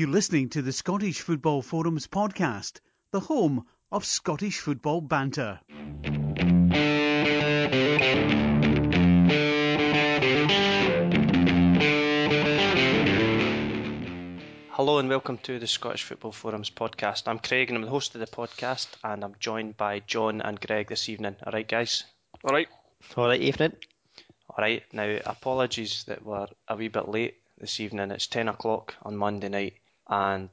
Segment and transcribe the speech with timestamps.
[0.00, 2.80] You're listening to the Scottish Football Forums podcast,
[3.12, 5.60] the home of Scottish football banter.
[14.70, 17.24] Hello and welcome to the Scottish Football Forums podcast.
[17.26, 20.58] I'm Craig and I'm the host of the podcast, and I'm joined by John and
[20.58, 21.36] Greg this evening.
[21.44, 22.04] All right, guys.
[22.42, 22.68] All right.
[23.18, 23.74] All right, evening.
[24.48, 24.82] All right.
[24.94, 28.10] Now, apologies that we're a wee bit late this evening.
[28.10, 29.74] It's ten o'clock on Monday night,
[30.10, 30.50] and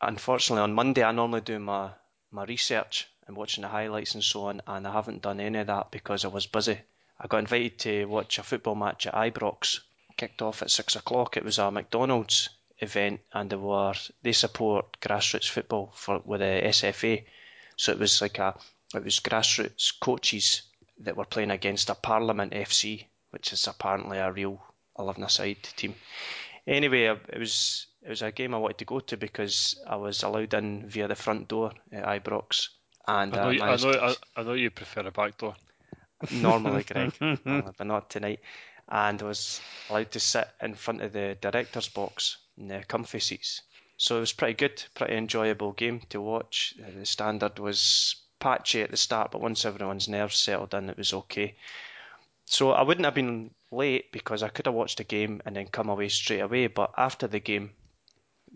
[0.00, 1.90] unfortunately, on Monday I normally do my
[2.30, 5.66] my research and watching the highlights and so on, and I haven't done any of
[5.66, 6.78] that because I was busy.
[7.18, 9.80] I got invited to watch a football match at Ibrox.
[10.16, 11.36] Kicked off at six o'clock.
[11.36, 16.60] It was a McDonald's event, and they were they support grassroots football for with the
[16.66, 17.24] SFA.
[17.76, 18.54] So it was like a
[18.94, 20.62] it was grassroots coaches
[21.00, 24.62] that were playing against a Parliament FC, which is apparently a real
[24.98, 25.94] eleven a-side team.
[26.66, 30.22] Anyway, it was it was a game I wanted to go to because I was
[30.22, 32.68] allowed in via the front door at Ibrox,
[33.06, 35.56] and I know, uh, you, I, know, I, I know you prefer a back door.
[36.30, 37.12] normally, Greg,
[37.44, 38.40] but not tonight.
[38.88, 43.20] And I was allowed to sit in front of the director's box in the comfy
[43.20, 43.62] seats.
[43.96, 46.74] So it was pretty good, pretty enjoyable game to watch.
[46.82, 50.96] Uh, The standard was patchy at the start, but once everyone's nerves settled in, it
[50.96, 51.54] was okay.
[52.46, 55.66] So I wouldn't have been late because I could have watched the game and then
[55.66, 56.66] come away straight away.
[56.66, 57.70] But after the game,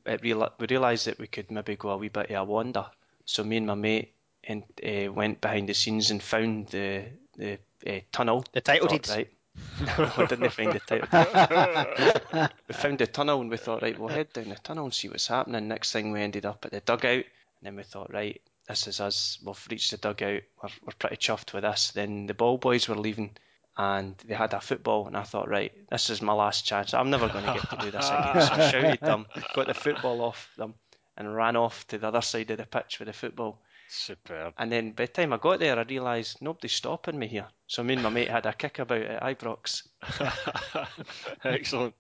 [0.07, 2.87] it real- we realised that we could maybe go a wee bit of a wander.
[3.25, 4.13] So me and my mate
[4.45, 7.05] and, uh, went behind the scenes and found the
[7.37, 8.45] the uh, tunnel.
[8.53, 9.11] The title Thought, deeds.
[9.11, 9.31] Right.
[9.87, 12.49] No, I didn't find the title.
[12.69, 15.09] we found the tunnel and we thought, right, we'll head down the tunnel and see
[15.09, 15.69] what's happening.
[15.69, 19.01] Next thing we ended up at the dugout, and then we thought, right, this is
[19.01, 19.39] us.
[19.45, 20.43] We've reached the dugout.
[20.61, 21.93] We're, we're pretty chuffed with this.
[21.93, 23.31] Then the ball boys were leaving,
[23.77, 26.95] and they had a football, and I thought, right, this is my last chance.
[26.95, 28.41] I'm never going to get to do this again.
[28.41, 30.75] So I shouted them, got the football off them,
[31.17, 33.61] and ran off to the other side of the pitch with the football.
[33.89, 34.55] Superb.
[34.59, 37.47] And then by the time I got there, I realised nobody's stopping me here.
[37.67, 39.83] So me and my mate had a kickabout at Ibrox.
[41.45, 41.95] Excellent.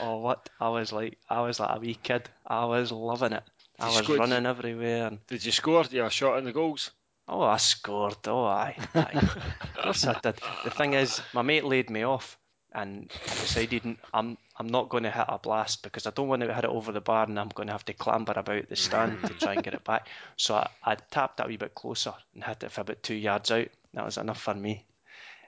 [0.00, 2.28] Oh, what I was like, I was like a wee kid.
[2.46, 3.42] I was loving it.
[3.78, 5.06] I Did you was running everywhere.
[5.08, 5.84] And, Did you score?
[5.84, 6.90] Do you have a shot in the goals?
[7.28, 8.16] Oh, I scored.
[8.26, 8.76] Oh, aye.
[8.94, 9.10] aye.
[9.14, 10.38] of course I did.
[10.64, 12.38] The thing is, my mate laid me off,
[12.72, 16.42] and I decided I'm I'm not going to hit a blast because I don't want
[16.42, 18.76] to hit it over the bar, and I'm going to have to clamber about the
[18.76, 20.08] stand to try and get it back.
[20.36, 23.14] So I, I tapped that a wee bit closer and hit it for about two
[23.14, 23.68] yards out.
[23.94, 24.84] That was enough for me.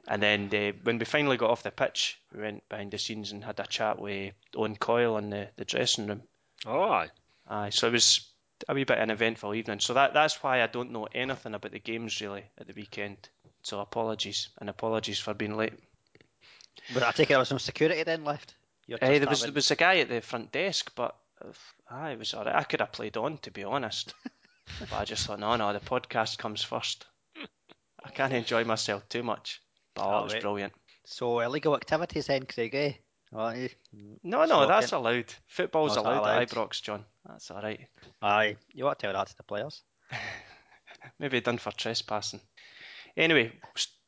[0.07, 3.33] And then uh, when we finally got off the pitch, we went behind the scenes
[3.33, 6.23] and had a chat with Owen Coyle in the, the dressing room.
[6.67, 7.11] Oh, aye.
[7.47, 8.27] Aye, so it was
[8.69, 9.81] a wee bit an eventful evening.
[9.81, 13.29] So that that's why I don't know anything about the games really at the weekend.
[13.63, 15.75] So apologies and apologies for being late.
[16.95, 18.55] But I take it there was no security then left.
[19.01, 21.15] Eh, there was there was a guy at the front desk, but
[21.45, 21.53] uh,
[21.91, 22.55] aye, it was alright.
[22.55, 24.15] I could have played on to be honest,
[24.81, 27.07] but I just thought no, no, the podcast comes first.
[28.03, 29.61] I can't enjoy myself too much.
[29.95, 30.43] But oh, it was Alright.
[30.43, 30.73] brilliant.
[31.05, 32.93] So illegal activities then, Craig, eh?
[33.33, 33.69] Oh, eh?
[34.23, 34.69] No, no, Shocking.
[34.69, 35.35] that's allowed.
[35.47, 36.43] Football's that allowed, allowed?
[36.43, 37.05] at Ibrox, John.
[37.27, 37.87] That's all right.
[38.23, 39.83] Aye, you want to tell that to the players?
[41.19, 42.41] Maybe done for trespassing.
[43.17, 43.53] Anyway,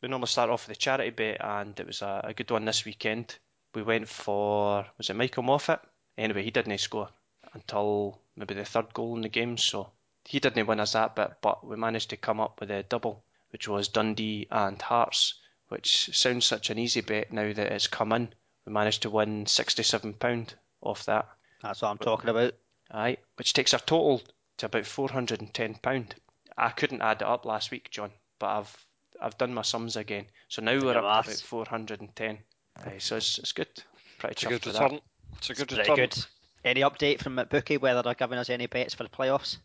[0.00, 2.64] we normally start off with the charity bit, and it was a, a good one
[2.64, 3.38] this weekend.
[3.74, 5.80] We went for was it Michael Moffat?
[6.16, 7.08] Anyway, he didn't score
[7.52, 9.90] until maybe the third goal in the game, so
[10.24, 11.32] he didn't win us that bit.
[11.42, 15.34] But we managed to come up with a double, which was Dundee and Hearts,
[15.68, 18.32] which sounds such an easy bet now that it's come in.
[18.70, 21.28] We managed to win sixty-seven pound off that.
[21.60, 22.54] That's what I'm talking about.
[22.92, 24.22] Aye, which takes our total
[24.58, 26.14] to about four hundred and ten pound.
[26.56, 28.86] I couldn't add it up last week, John, but I've
[29.20, 30.26] I've done my sums again.
[30.46, 32.38] So now we're up to about four hundred and ten.
[32.86, 33.66] Aye, so it's it's good.
[34.20, 35.00] Pretty It's a good with return.
[35.38, 35.96] It's a good Pretty return.
[35.96, 36.24] good.
[36.64, 39.56] Any update from McBookie whether they're giving us any bets for the playoffs?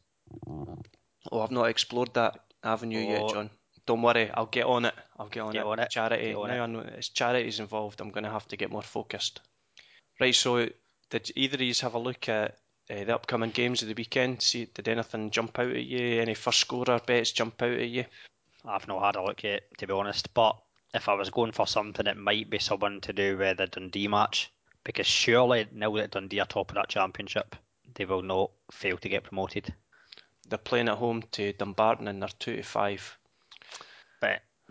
[0.47, 3.29] Oh, I've not explored that avenue yet, Oh.
[3.29, 3.49] John.
[3.85, 4.93] Don't worry, I'll get on it.
[5.19, 5.65] I'll get on Get it.
[5.67, 6.27] on it, Charity.
[6.27, 6.63] get on now it.
[6.63, 8.01] I know it's charities involved.
[8.01, 9.41] I'm going to have to get more focused.
[10.19, 10.33] Right.
[10.33, 10.67] So
[11.09, 12.57] did either of you have a look at
[12.89, 14.41] uh, the upcoming games of the weekend?
[14.41, 16.19] See, did anything jump out at you?
[16.21, 18.05] Any first scorer bets jump out at you?
[18.67, 20.33] I've not had a look yet, to be honest.
[20.33, 20.57] But
[20.93, 24.07] if I was going for something, it might be someone to do with the Dundee
[24.07, 24.51] match.
[24.83, 27.55] Because surely, now that Dundee are top of that championship,
[27.93, 29.73] they will not fail to get promoted.
[30.47, 33.17] They're playing at home to Dumbarton and they're two to five.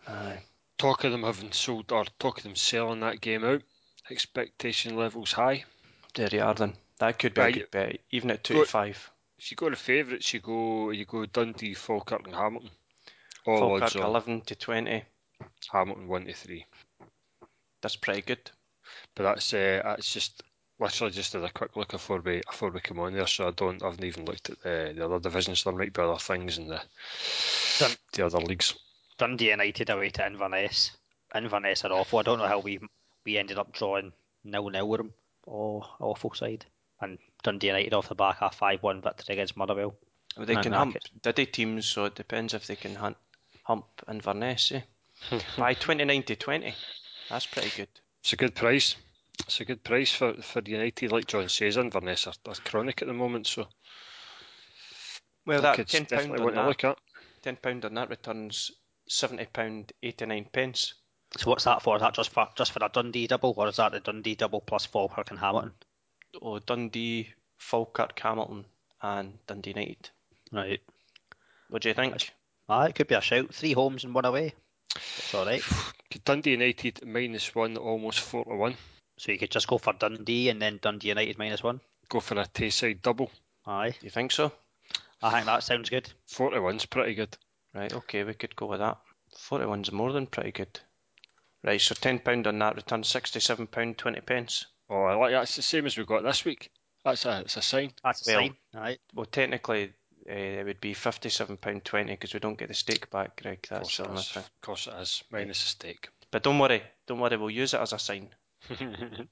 [0.06, 0.42] But Aye.
[0.76, 3.62] Talk of them having sold or talk of them selling that game out.
[4.10, 5.64] Expectation levels high.
[6.14, 6.74] There you are then.
[6.98, 8.66] That could be a good bet, even at two Good.
[8.66, 9.10] to five.
[9.38, 12.70] If you go to favourites, you go you go Dundee, Falkirk, and Hamilton.
[13.46, 15.04] All Falkirk odds on eleven to twenty.
[15.72, 16.66] Hamilton one to three.
[17.80, 18.50] That's pretty good.
[19.14, 20.42] But that's uh, that's just
[20.78, 23.50] literally just did a quick look before we before we come on there, so I
[23.50, 23.82] don't.
[23.82, 25.64] I haven't even looked at the, the other divisions.
[25.64, 26.82] There might be other things in the
[28.12, 28.74] the other leagues.
[29.19, 30.90] Dundee United away to Inverness.
[31.34, 32.19] Inverness are awful.
[32.19, 32.81] I don't know how we
[33.25, 34.12] we ended up drawing
[34.44, 35.12] nil nil with them.
[35.46, 36.64] Oh, awful side.
[37.00, 39.94] And Dundee United off the back a five one victory against Motherwell.
[40.37, 42.94] Well, they And can that hump could- Diddy teams, so it depends if they can
[42.94, 43.16] hunt,
[43.62, 44.72] hump Inverness.
[44.72, 44.81] Eh?
[45.58, 46.75] By 29 to 20.
[47.31, 47.88] That's pretty good.
[48.20, 48.96] It's a good price.
[49.46, 51.76] It's a good price for, for United, like John says.
[51.76, 53.69] Inverness are, are chronic at the moment, so
[55.46, 56.96] Well, that £10 on that,
[57.43, 58.70] £10 on that returns
[59.08, 60.94] £70.89 pence.
[61.36, 61.96] So what's that for?
[61.96, 64.60] Is that just for just for a Dundee double, or is that the Dundee double
[64.60, 65.72] plus Falkirk and Hamilton?
[66.40, 68.64] Oh, Dundee, Falkirk, Hamilton,
[69.02, 70.10] and Dundee United.
[70.52, 70.80] Right.
[71.68, 72.30] What do you think?
[72.68, 73.52] Ah, it could be a shout.
[73.52, 74.54] Three homes and one away.
[74.94, 75.62] It's all right.
[76.24, 78.76] Dundee United minus one, almost four to one.
[79.18, 81.80] So you could just go for Dundee and then Dundee United minus one.
[82.08, 83.30] Go for a Tayside double.
[83.66, 84.52] Aye, Do you think so?
[85.22, 86.12] I think that sounds good.
[86.26, 87.36] Four to one's pretty good.
[87.74, 88.98] Right, okay, we could go with that.
[89.50, 90.80] 41's more than pretty good.
[91.64, 94.66] Right, so £10 on that returns £67.20 pence.
[94.90, 95.42] Oh, I like that.
[95.44, 96.70] It's the same as we got this week.
[97.04, 97.92] That's a it's a sign.
[98.02, 98.56] That's a Well- sign.
[98.74, 98.98] Aye.
[99.14, 99.92] Well, technically,
[100.28, 103.58] uh, it would be £57.20 because we don't get the stake back, Greg.
[103.64, 104.28] Of That's course, the it only is.
[104.30, 104.42] thing.
[104.42, 105.24] of course it is.
[105.30, 106.08] Minus a stake.
[106.30, 108.34] But don't worry, don't worry, we'll use it as a sign.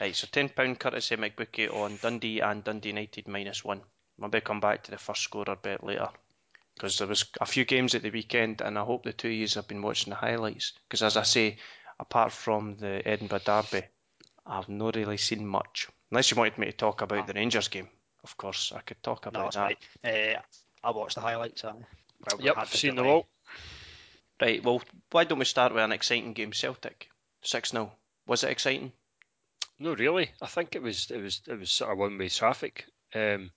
[0.00, 3.80] Right, so £10 courtesy McBookie on Dundee and Dundee United minus one.
[4.18, 6.08] Maybe come back to the first scorer bet later.
[6.74, 9.34] Because there was a few games at the weekend, and I hope the two of
[9.34, 10.72] you have been watching the highlights.
[10.88, 11.58] Because as I say,
[12.00, 13.82] apart from the Edinburgh Derby,
[14.44, 15.88] I've not really seen much.
[16.10, 17.88] Unless you wanted me to talk about the Rangers game,
[18.24, 19.76] of course, I could talk about it's that.
[20.02, 20.36] right.
[20.36, 20.40] Uh,
[20.82, 21.64] I watched the highlights.
[21.64, 21.72] Aye.
[21.72, 23.26] Well, yep, had I've the seen them all.
[24.40, 24.82] Right, well,
[25.12, 27.08] why don't we start with an exciting game, Celtic?
[27.42, 27.92] 6 0.
[28.26, 28.92] Was it exciting?
[29.78, 30.30] No, really.
[30.42, 32.86] I think it was it was it was sort of one way traffic.
[33.14, 33.50] Um,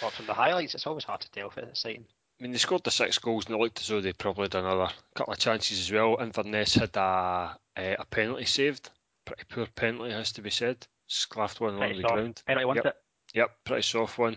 [0.00, 2.06] Well, from the highlights, it's always hard to tell if it's exciting.
[2.38, 4.56] I mean, they scored the six goals and it looked as though they probably had
[4.56, 6.16] another couple of chances as well.
[6.20, 8.90] Inverness had a, a, a penalty saved.
[9.24, 10.86] Pretty poor penalty, has to be said.
[11.08, 12.14] Sclaffed one along Pretty the soft.
[12.14, 12.42] ground.
[12.46, 12.86] Penalty, Yep.
[12.86, 12.96] it?
[13.34, 14.36] Yep, pretty soft one.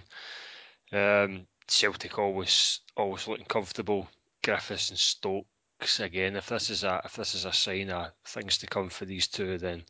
[0.93, 4.07] Um, Celtic always always looking comfortable.
[4.43, 6.35] Griffiths and Stokes again.
[6.35, 9.27] If this is a if this is a sign of things to come for these
[9.27, 9.83] two, then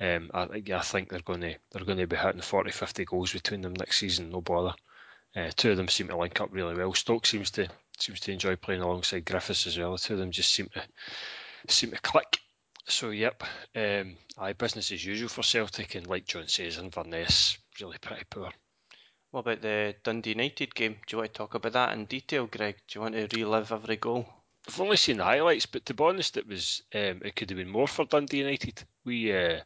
[0.00, 3.32] um, I, I think they're going to they're going to be hitting 40, 50 goals
[3.32, 4.30] between them next season.
[4.30, 4.74] No bother.
[5.36, 6.94] Uh, two of them seem to link up really well.
[6.94, 7.68] Stokes seems to
[7.98, 9.92] seems to enjoy playing alongside Griffiths as well.
[9.92, 10.82] The two of them just seem to
[11.68, 12.38] seem to click.
[12.88, 13.42] So yep,
[13.74, 18.50] um, aye, business as usual for Celtic, and like John says, Inverness really pretty poor.
[19.30, 20.96] What about the Dundee United game?
[21.06, 22.76] Do you want to talk about that in detail, Greg?
[22.88, 24.26] Do you want to relive every goal?
[24.66, 27.58] I've only seen the highlights, but to be honest, it was um, it could have
[27.58, 28.82] been more for Dundee United.
[29.04, 29.60] We uh,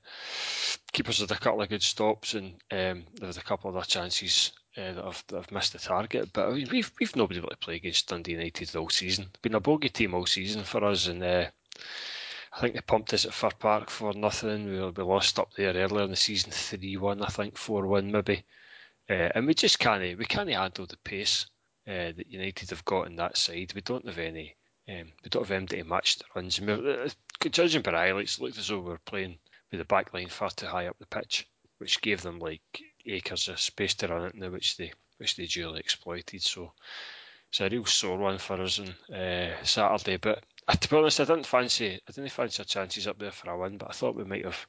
[0.92, 3.86] keepers had a couple of good stops, and um, there was a couple of other
[3.86, 6.32] chances uh, that have missed the target.
[6.32, 9.28] But I mean, we've we've been able to play against Dundee United all season.
[9.42, 11.46] Been a bogey team all season for us, and uh,
[12.52, 14.66] I think they pumped us at Fir Park for nothing.
[14.66, 18.10] We, we lost up there earlier in the season, three one, I think, four one
[18.10, 18.44] maybe.
[19.08, 21.46] Uh, and we just can't we can't handle the pace
[21.88, 23.72] uh, that United have got on that side.
[23.74, 24.56] We don't have any.
[24.88, 26.58] Um, we don't have anybody match the runs.
[26.58, 27.08] And we're, uh,
[27.50, 29.38] judging by highlights, it looked as though we were playing
[29.70, 32.60] with the back line far too high up the pitch, which gave them like
[33.12, 36.42] acres of space to run it now, which they which they duly exploited.
[36.42, 36.72] So
[37.50, 40.16] it's a real sore one for us on uh, Saturday.
[40.16, 43.32] But uh, to be honest, I didn't fancy I didn't fancy our chances up there
[43.32, 44.66] for a win, but I thought we might have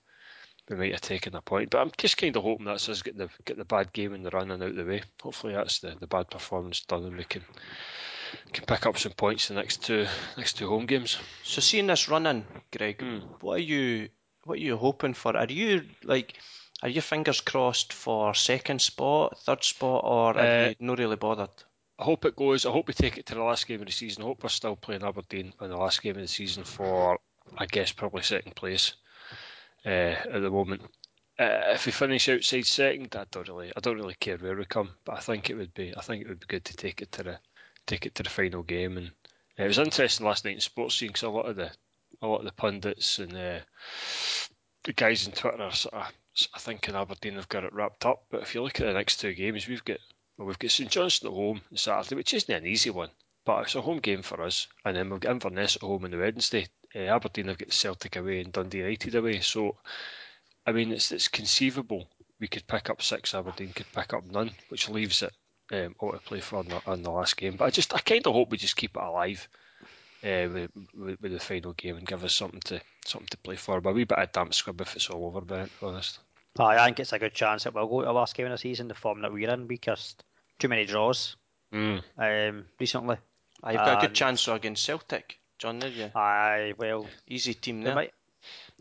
[0.69, 1.69] we might have taken a point.
[1.69, 4.25] But I'm just kind of hoping that's us getting the get the bad game and
[4.25, 5.01] the run and out the way.
[5.21, 7.43] Hopefully that's the, the bad performance done and we can
[8.53, 10.05] can pick up some points the next two
[10.38, 11.17] next two home games.
[11.43, 12.45] So seeing this running,
[12.75, 13.19] Greg, Hmm.
[13.41, 14.10] what are you
[14.43, 15.36] what are you hoping for?
[15.38, 16.33] Are you like
[16.81, 21.15] are your fingers crossed for second spot, third spot, or are Uh, you not really
[21.15, 21.50] bothered?
[22.00, 22.65] I hope it goes.
[22.65, 24.23] I hope we take it to the last game of the season.
[24.23, 27.19] I hope we're still playing Aberdeen in the last game of the season for,
[27.57, 28.93] I guess, probably second place
[29.85, 30.81] uh, at the moment.
[31.39, 34.65] Uh, if we finish outside second, I don't really, I don't really care where we
[34.65, 34.89] come.
[35.05, 37.11] But I think it would be, I think it would be good to take it
[37.13, 37.39] to the,
[37.85, 38.97] take it to the final game.
[38.97, 39.11] And
[39.59, 41.71] uh, it was interesting last night in sports seeing 'cause a lot of the,
[42.21, 43.59] a lot of the pundits and uh,
[44.83, 48.05] the guys on Twitter are sort of, sort think in Aberdeen have got it wrapped
[48.05, 48.23] up.
[48.29, 50.00] But if you look at the next two games, we've got
[50.38, 53.09] well, we've got St Johnstone at home on Saturday, which isn't an easy one,
[53.45, 54.67] but it's a home game for us.
[54.85, 56.67] And then we've got Inverness at home on the Wednesday.
[56.95, 59.39] Uh, Aberdeen have got Celtic away and Dundee United away.
[59.41, 59.77] So,
[60.65, 62.07] I mean, it's it's conceivable
[62.39, 63.33] we could pick up six.
[63.33, 65.33] Aberdeen could pick up none, which leaves it
[65.71, 67.55] um, all to play for on the, the last game.
[67.55, 69.47] But I just I kind of hope we just keep it alive.
[70.24, 73.56] Uh, with, with, with the final game and give us something to something to play
[73.56, 73.82] for.
[73.82, 76.20] But a wee bit of damp squib if it's all over, but to be honest.
[76.60, 78.58] I think it's a good chance that we'll go to the last game of the
[78.58, 80.16] season, the form that we're in, because
[80.60, 81.36] too many draws
[81.74, 82.04] Mm.
[82.18, 83.16] um, recently.
[83.63, 85.80] I've got a good chance against Celtic, John.
[85.80, 86.12] Did you?
[86.13, 87.96] Aye, well, Easy team they there.
[87.96, 88.13] might.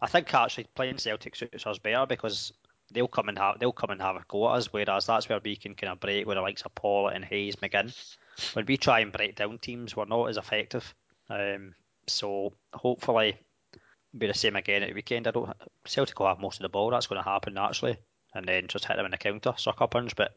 [0.03, 2.53] I think actually playing Celtic suits us better because
[2.91, 5.39] they'll come and have they'll come and have a go at us, whereas that's where
[5.43, 7.95] we can kind of break with the likes of Pawlett and Hayes, McGinn.
[8.55, 10.93] When we try and break down teams, we're not as effective.
[11.31, 11.75] Um,
[12.07, 13.39] so hopefully,
[14.17, 15.27] be the same again at the weekend.
[15.27, 15.51] I don't.
[15.87, 16.91] Celtic will have most of the ball.
[16.91, 17.99] That's going to happen naturally,
[18.35, 20.17] and then just hit them in the counter, sucker punch.
[20.17, 20.33] But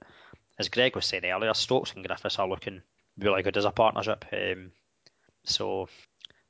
[0.60, 2.82] as Greg was saying earlier, Stokes and Griffiths are looking
[3.18, 4.26] really good as a partnership.
[4.32, 4.72] Um,
[5.46, 5.90] so,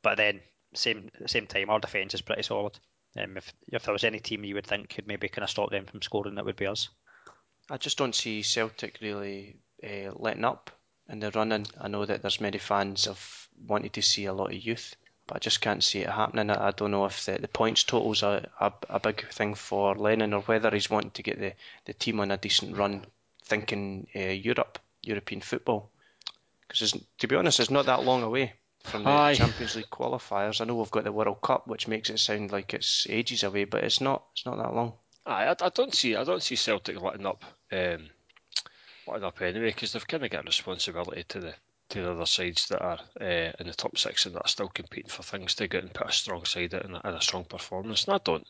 [0.01, 0.41] but then
[0.73, 2.77] same same time, our defence is pretty solid.
[3.17, 5.71] Um, if if there was any team you would think could maybe kind of stop
[5.71, 6.89] them from scoring, that would be us.
[7.69, 10.69] I just don't see Celtic really uh, letting up
[11.13, 11.67] in the running.
[11.79, 14.95] I know that there's many fans have wanted to see a lot of youth,
[15.27, 16.49] but I just can't see it happening.
[16.49, 19.95] I I don't know if the, the points totals are a, a big thing for
[19.95, 21.53] Lennon or whether he's wanting to get the,
[21.85, 23.05] the team on a decent run,
[23.43, 25.89] thinking uh, Europe, European football.
[26.67, 28.53] Because to be honest, it's not that long away
[28.83, 29.35] from the Aye.
[29.35, 30.59] Champions League qualifiers.
[30.59, 33.65] I know we've got the World Cup, which makes it sound like it's ages away,
[33.65, 34.23] but it's not.
[34.33, 34.93] It's not that long.
[35.27, 38.09] Aye, I, I don't see I don't see Celtic letting up um,
[39.07, 41.53] letting up anyway because they've kind of got responsibility to the
[41.89, 44.69] to the other sides that are uh, in the top six and that are still
[44.69, 48.05] competing for things to get and put a strong side out and a, strong performance.
[48.05, 48.47] And I don't.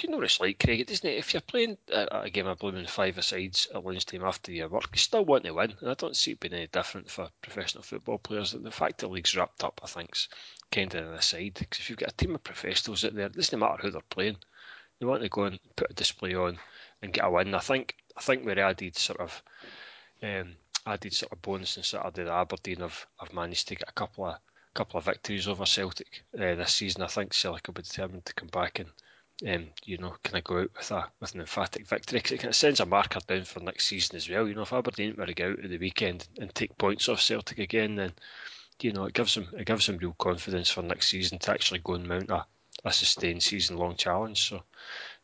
[0.00, 0.80] You know what it's like, Craig.
[0.80, 1.08] It doesn't.
[1.08, 4.88] If you're playing a, a game of blooming five sides at lunchtime after your work,
[4.92, 5.74] you still want to win.
[5.80, 8.52] And I don't see it being any different for professional football players.
[8.52, 10.28] The fact the league's wrapped up, I think's
[10.72, 11.54] kind of an aside.
[11.58, 14.00] Because if you've got a team of professionals out there, it doesn't matter who they're
[14.08, 14.36] playing.
[14.98, 16.58] They want to go and put a display on
[17.02, 17.54] and get a win.
[17.54, 19.42] I think I think we're added sort of
[20.22, 20.56] um,
[21.10, 24.38] sort of bonus on Saturday that Aberdeen have, have managed to get a couple of
[24.74, 27.02] couple of victories over Celtic uh, this season.
[27.02, 28.88] I think Celtic will be determined to come back and
[29.46, 32.38] um, you know kind of go out with a with an emphatic victory because it
[32.38, 34.46] kind of sends a marker down for next season as well.
[34.46, 37.20] You know if Aberdeen were to go out at the weekend and take points off
[37.20, 38.12] Celtic again, then
[38.80, 41.80] you know it gives them it gives them real confidence for next season to actually
[41.80, 42.44] go and mount a,
[42.84, 44.48] a sustained season long challenge.
[44.48, 44.62] So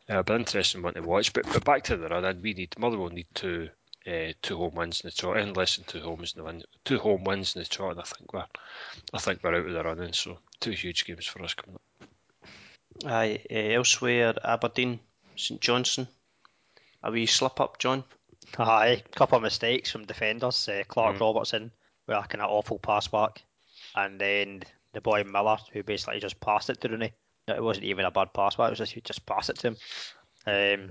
[0.09, 1.33] uh, be interesting one to watch.
[1.33, 3.69] But but back to the run, we need Motherwell need two
[4.07, 6.63] uh, two home wins in the trot, and less than two homes in the win,
[6.83, 7.91] two home wins in the trot.
[7.91, 8.45] And I think we're
[9.13, 10.13] I think we're out of the running.
[10.13, 12.09] So two huge games for us coming up.
[13.05, 14.99] Aye, uh, elsewhere, Aberdeen,
[15.35, 16.07] St Johnstone.
[17.03, 18.03] A wee slip up, John.
[18.57, 20.67] Aye, couple of mistakes from defenders.
[20.69, 21.21] Uh, Clark Mm.
[21.21, 21.71] Robertson
[22.07, 23.43] with a kind of awful pass back,
[23.95, 27.11] and then the boy Miller who basically just passed it to Rooney.
[27.47, 29.67] It wasn't even a bad pass back; it was just he just passed it to
[29.69, 29.77] him.
[30.47, 30.89] Um,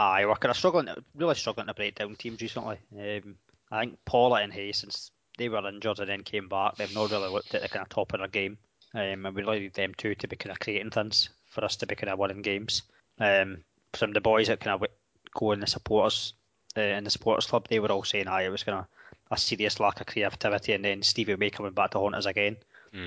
[0.00, 2.78] aye, we're kind of struggling, really struggling to break down teams recently.
[2.98, 3.36] Um,
[3.70, 7.10] I think Pawlett and Hayes, since they were injured and then came back, they've not
[7.10, 8.58] really looked at the kind of top of their game.
[8.94, 11.76] Um, and we really need them two to be kind of creating things for us
[11.76, 12.82] to be kind of winning games.
[13.18, 13.58] Um,
[13.94, 14.88] some of the boys that kind of
[15.34, 16.34] go in the supporters
[16.76, 18.86] uh, in the supporters club, they were all saying, "Aye, it was kind of
[19.30, 22.56] a serious lack of creativity." And then Stevie May coming back to haunt us again.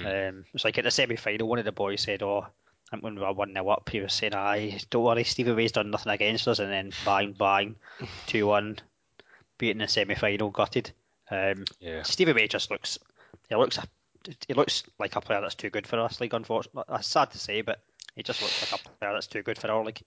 [0.06, 2.48] Um, it's like at the semi final, one of the boys said, "Oh."
[2.94, 5.72] And when we were one 0 up, he was saying, "Aye, don't worry, Stevie May's
[5.72, 7.76] done nothing against us." And then bang, bang,
[8.28, 8.78] two one,
[9.58, 10.92] beating the semi final, gutted.
[11.32, 12.04] Um, Yeah.
[12.04, 13.00] Stevie May just looks,
[13.50, 13.80] he looks,
[14.48, 16.36] he looks like a player that's too good for us league.
[16.36, 17.82] Unfortunately, that's sad to say, but
[18.16, 20.02] he just looks like a player that's too good for our league.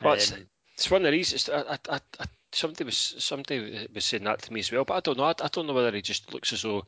[0.00, 1.48] Well, it's, Um, it's one of the reasons.
[1.48, 4.94] I, I, I, I, somebody was somebody was saying that to me as well, but
[4.94, 5.24] I don't know.
[5.24, 6.86] I, I don't know whether he just looks as though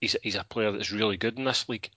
[0.00, 1.90] he's he's a player that's really good in this league.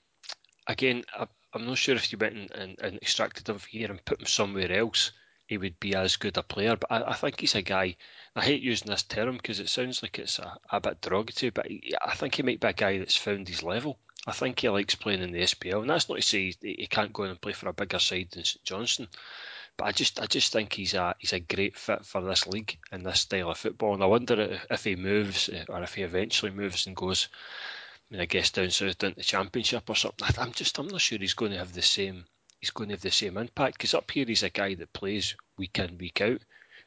[0.67, 3.89] Again, I, I'm not sure if you went and, and, and extracted him from here
[3.91, 5.11] and put him somewhere else,
[5.45, 6.75] he would be as good a player.
[6.75, 7.95] But I, I think he's a guy.
[8.35, 11.67] I hate using this term because it sounds like it's a, a bit derogatory, but
[11.67, 13.99] he, I think he might be a guy that's found his level.
[14.25, 16.87] I think he likes playing in the SPL, and that's not to say he, he
[16.87, 19.09] can't go in and play for a bigger side than St Johnstone.
[19.75, 22.77] But I just, I just think he's a, he's a great fit for this league
[22.91, 23.93] and this style of football.
[23.93, 27.27] And I wonder if, he moves or if he eventually moves and goes,
[28.21, 30.27] I guess down south down to the Championship or something.
[30.27, 32.25] I- I'm just, I'm not sure he's going to have the same,
[32.59, 35.35] he's going to have the same impact because up here he's a guy that plays
[35.57, 36.41] week in week out,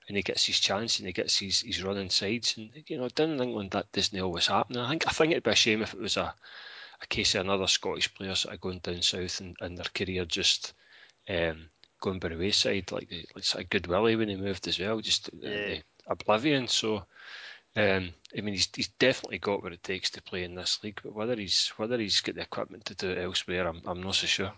[0.08, 2.54] and he gets his chance and he gets his, his running sides.
[2.56, 4.76] And you know, down in England that doesn't always happen.
[4.76, 6.34] I think, I think it'd be a shame if it was a,
[7.02, 10.24] a case of another Scottish player sort of going down south and, and their career
[10.24, 10.74] just.
[11.28, 14.78] Um, going by the wayside, like the like sort of Goodwillie when he moved as
[14.78, 15.78] well, just uh, Yeah.
[16.06, 16.68] oblivion.
[16.68, 17.06] So,
[17.76, 21.00] um, I mean, he's he's definitely got what it takes to play in this league,
[21.02, 24.14] but whether he's whether he's got the equipment to do it elsewhere, I'm I'm not
[24.14, 24.52] so sure.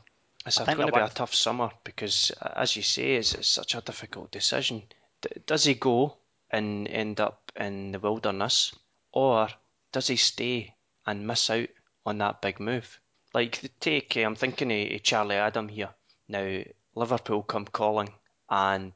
[0.47, 3.17] It's I a- think going to be a tough summer because, uh, as you say,
[3.17, 4.83] it's, it's such a difficult decision.
[5.21, 6.17] D- does he go
[6.51, 8.75] and end up in the wilderness,
[9.13, 9.49] or
[9.93, 10.75] does he stay
[11.07, 11.69] and miss out
[12.07, 13.01] on that big move?
[13.35, 15.91] Like, the take, I'm thinking of, of Charlie Adam here.
[16.29, 16.63] Now,
[16.95, 18.13] Liverpool come calling,
[18.49, 18.93] and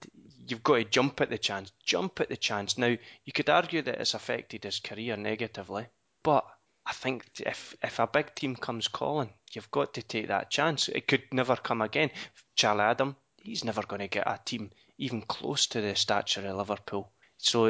[0.46, 1.72] you've got to jump at the chance.
[1.84, 2.78] Jump at the chance.
[2.78, 5.86] Now, you could argue that it's affected his career negatively,
[6.22, 6.44] but
[6.84, 10.88] I think if if a big team comes calling, you've got to take that chance.
[10.88, 12.10] It could never come again.
[12.56, 16.56] Charlie Adam, he's never going to get a team even close to the stature of
[16.56, 17.10] Liverpool.
[17.38, 17.66] So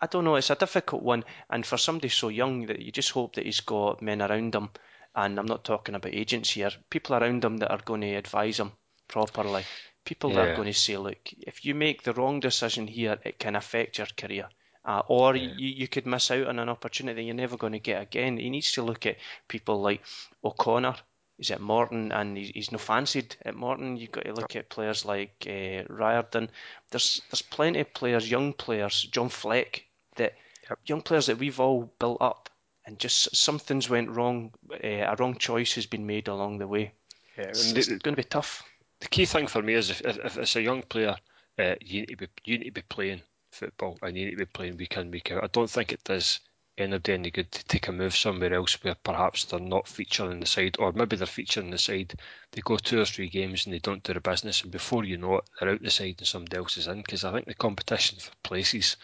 [0.00, 0.36] I don't know.
[0.36, 3.60] It's a difficult one, and for somebody so young, that you just hope that he's
[3.60, 4.70] got men around him.
[5.14, 6.70] And I'm not talking about agents here.
[6.88, 8.72] People around him that are going to advise him
[9.08, 9.64] properly.
[10.04, 10.40] People Yeah.
[10.40, 13.98] are going to say, look, if you make the wrong decision here, it can affect
[13.98, 14.48] your career.
[14.84, 15.52] Uh, or Yeah.
[15.56, 18.36] you, you could miss out on an opportunity you're never going to get again.
[18.36, 20.02] He needs to look at people like
[20.42, 20.96] O'Connor.
[21.38, 23.96] He's at Morton and he's, he's no fancied at Morton.
[23.96, 26.50] You've got to look at players like uh, Riordan.
[26.90, 29.84] There's there's plenty of players, young players, John Fleck,
[30.16, 30.34] that
[30.68, 30.78] Yep.
[30.86, 32.48] young players that we've all built up,
[32.86, 34.52] and just something's went wrong.
[34.72, 36.92] Uh, a wrong choice has been made along the way.
[37.36, 38.62] Yeah, It's, it's going to be tough.
[39.02, 41.16] The key thing for me is if, if, if it's a young player,
[41.58, 44.36] uh, you need to be you need to be playing football and you need to
[44.36, 45.42] be playing week in week out.
[45.42, 46.38] I don't think it does
[46.78, 50.46] anybody any good to take a move somewhere else where perhaps they're not featuring the
[50.46, 52.14] side, or maybe they're featuring the side.
[52.52, 55.18] They go two or three games and they don't do the business, and before you
[55.18, 57.02] know it, they're out the side and somebody else is in.
[57.02, 58.96] Because I think the competition for places,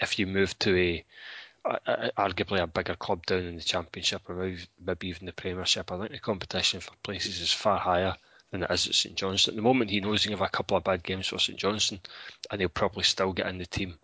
[0.00, 1.04] if you move to a
[2.18, 6.10] arguably a bigger club down in the Championship or maybe even the Premiership, I think
[6.10, 8.16] the competition for places is far higher
[8.52, 9.54] than it is at St Johnstone.
[9.54, 11.58] At the moment, he knows he can have a couple of bad games for St
[11.58, 12.00] Johnstone,
[12.50, 13.98] and he'll probably still get in the team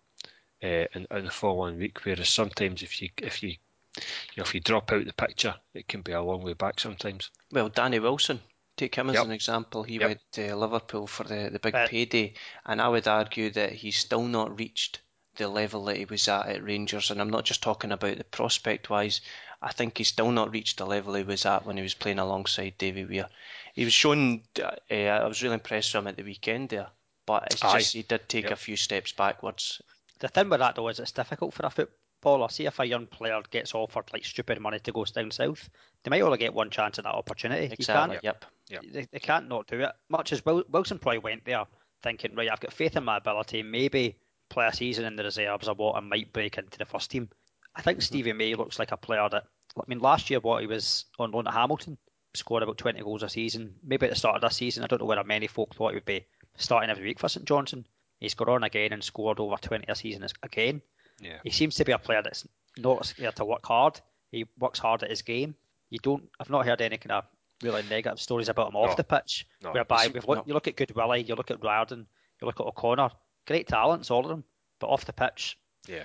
[0.63, 2.03] uh, in, in the following week.
[2.03, 3.49] Whereas sometimes, if you if you
[3.95, 6.79] you know if you drop out the picture, it can be a long way back
[6.79, 7.29] sometimes.
[7.51, 8.41] Well, Danny Wilson,
[8.75, 9.25] take him as Yep.
[9.25, 9.83] an example.
[9.83, 10.07] He Yep.
[10.07, 12.33] went to Liverpool for the, the big But- payday,
[12.65, 15.01] and I would argue that he's still not reached
[15.35, 17.11] the level that he was at at Rangers.
[17.11, 19.21] And I'm not just talking about the prospect wise.
[19.61, 22.19] I think he's still not reached the level he was at when he was playing
[22.19, 23.29] alongside Davy Weir.
[23.73, 24.41] He was shown.
[24.61, 26.87] Uh, I was really impressed with him at the weekend there,
[27.25, 27.79] but it's Aye.
[27.79, 28.53] just he did take Yep.
[28.53, 29.81] a few steps backwards.
[30.19, 32.49] The thing with that though is it's difficult for a footballer.
[32.49, 35.69] See if a young player gets offered like stupid money to go down south,
[36.03, 37.71] they might only get one chance at that opportunity.
[37.71, 38.15] Exactly.
[38.15, 38.45] You Yep.
[38.69, 39.91] can't, they, they can't not do it.
[40.09, 41.65] Much as Wilson probably went there
[42.03, 43.63] thinking, right, I've got faith in my ability.
[43.63, 44.15] Maybe
[44.49, 47.29] play a season in the reserves or what, and might break into the first team.
[47.75, 49.43] I think Stevie May looks like a player that.
[49.77, 51.97] I mean, last year what he was on loan at Hamilton,
[52.39, 53.75] scored about 20 goals a season.
[53.83, 55.95] Maybe at the start of this season, I don't know whether many folk thought he
[55.95, 56.25] would be
[56.57, 57.85] starting every week for St Johnstone.
[58.19, 60.81] He's got on again and scored over 20 a season again.
[61.21, 61.37] Yeah.
[61.43, 62.47] He seems to be a player that's
[62.77, 63.99] not scared to work hard.
[64.31, 65.55] He works hard at his game.
[65.89, 66.29] You don't.
[66.39, 67.25] I've not heard any kind of
[67.63, 68.95] really negative stories about him off No.
[68.95, 69.47] the pitch.
[69.61, 72.07] No, whereby we've looked, you look at Goodwillie, you look at Riordan,
[72.41, 73.09] you look at O'Connor,
[73.47, 74.43] great talents, all of them.
[74.79, 76.03] But off the pitch, Yeah.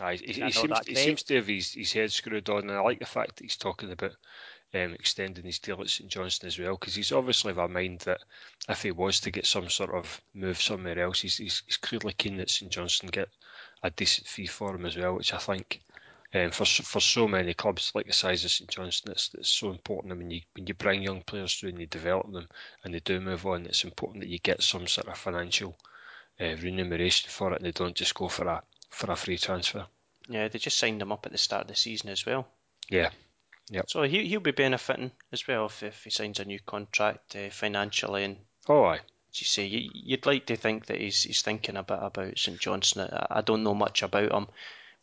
[0.00, 2.80] Aye, he, he, seems, he seems to have his, his head screwed on, and I
[2.80, 4.12] like the fact that he's talking about
[4.74, 8.00] um, extending his deal at St Johnstone as well, because he's obviously of a mind
[8.00, 8.20] that
[8.68, 12.12] if he was to get some sort of move somewhere else, he's, he's, he's clearly
[12.12, 13.28] keen that St Johnstone get
[13.82, 15.80] a decent fee for him as well, which I think
[16.34, 19.70] um, for for so many clubs like the size of St Johnstone, it's, it's so
[19.70, 20.12] important.
[20.12, 22.48] I mean, you, when you bring young players through and you develop them
[22.84, 25.76] and they do move on, it's important that you get some sort of financial
[26.40, 29.86] uh, remuneration for it, and they don't just go for a for a free transfer.
[30.28, 32.48] Yeah, they just signed him up at the start of the season as well.
[32.88, 33.10] Yeah.
[33.70, 33.90] Yep.
[33.90, 37.50] So he, he'll be benefiting as well if, if he signs a new contract uh,
[37.50, 38.24] financially.
[38.24, 38.36] And
[38.68, 39.00] Oh, aye.
[39.30, 42.38] as you say, you, you'd like to think that he's, he's thinking a bit about
[42.38, 43.08] St Johnstone.
[43.12, 44.46] I, I don't know much about him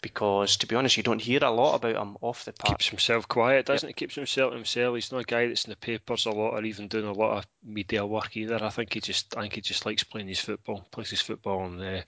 [0.01, 2.77] because, to be honest, you don't hear a lot about him off the park.
[2.77, 3.93] Keeps himself quiet, doesn't he?
[3.93, 4.95] Keeps himself to himself.
[4.95, 7.37] He's not a guy that's in the papers a lot or even doing a lot
[7.37, 8.63] of media work either.
[8.63, 11.65] I think he just, I think he just likes playing his football, plays his football,
[11.65, 12.01] and uh,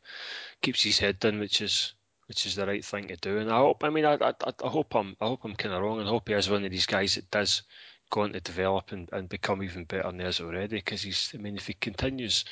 [0.62, 1.94] keeps his head down, which is
[2.28, 3.38] which is the right thing to do.
[3.38, 4.34] And I hope, I mean, I, I,
[4.64, 6.66] I hope I'm, I hope I'm kind of wrong, and I hope he is one
[6.66, 7.64] of these guys that does
[8.10, 10.78] go on to develop and, and become even better than he is already.
[10.78, 12.46] Because he's, I mean, if he continues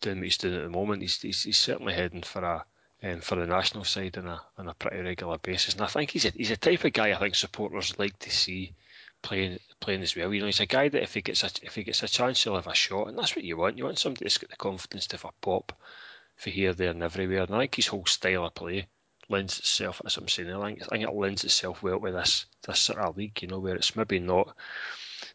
[0.00, 2.64] doing what he's doing at the moment, he's he's, he's certainly heading for a
[3.02, 5.74] um, for the national side on a on a pretty regular basis.
[5.74, 8.30] And I think he's a, he's a type of guy I think supporters like to
[8.30, 8.74] see
[9.22, 10.32] playing playing as well.
[10.32, 12.42] You know, he's a guy that if he gets a if he gets a chance,
[12.42, 13.78] he'll have a shot, and that's what you want.
[13.78, 15.72] You want somebody that's got the confidence to have a pop
[16.36, 17.42] for here, there, and everywhere.
[17.42, 18.86] And I think his whole style of play
[19.30, 20.02] lends itself.
[20.04, 22.98] As I'm saying, I think, I think it lends itself well with this this sort
[22.98, 23.40] of league.
[23.42, 24.54] You know, where it's maybe not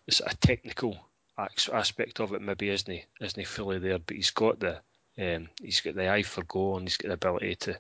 [0.10, 0.98] sort of technical
[1.38, 2.42] aspect of it.
[2.42, 4.80] Maybe isn't he isn't fully there, but he's got the
[5.18, 7.80] um, he's got the eye for goal and he's got the ability to,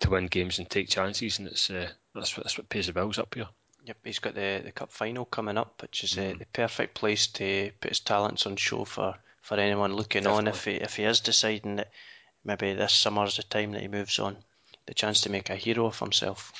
[0.00, 2.92] to win games and take chances, and it's uh, that's what that's what pays the
[2.92, 3.48] bills up here.
[3.86, 6.34] Yep, he's got the, the cup final coming up, which is Mm.
[6.34, 10.48] uh, the perfect place to put his talents on show for, for anyone looking on.
[10.48, 11.90] If he if he is deciding that
[12.44, 14.38] maybe this summer's the time that he moves on,
[14.86, 16.52] the chance to make a hero of himself.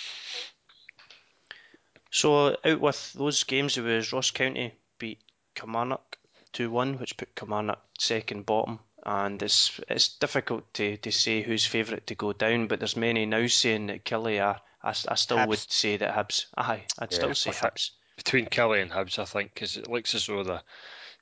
[2.11, 5.21] So out with those games, it was Ross County beat
[5.55, 6.17] Kilmarnock
[6.53, 11.67] two one, which put Kilmarnock second bottom and it's it's difficult to, to say who's
[11.67, 12.69] favourite to go down.
[12.69, 14.61] But there's many now saying that Killie are.
[14.83, 15.47] I, I still Hibs.
[15.49, 16.47] would say that Hibs.
[16.57, 17.91] Aye, I'd Yeah, still say I think- Hibs.
[18.17, 20.63] between Killie and Hibs, I think, because it looks as though the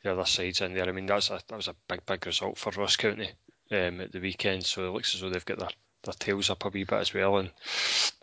[0.02, 0.88] the other side's in there.
[0.88, 3.30] I mean, that's a, that was a big, big result for Ross County
[3.70, 5.68] um, at the weekend, so it looks as though they've got their,
[6.04, 7.36] their tails up a wee bit as well.
[7.38, 7.50] And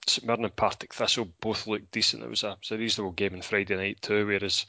[0.07, 2.23] St Mirren and Partick Thistle both looked decent.
[2.23, 4.65] It was a, it was a reasonable game on Friday night too, whereas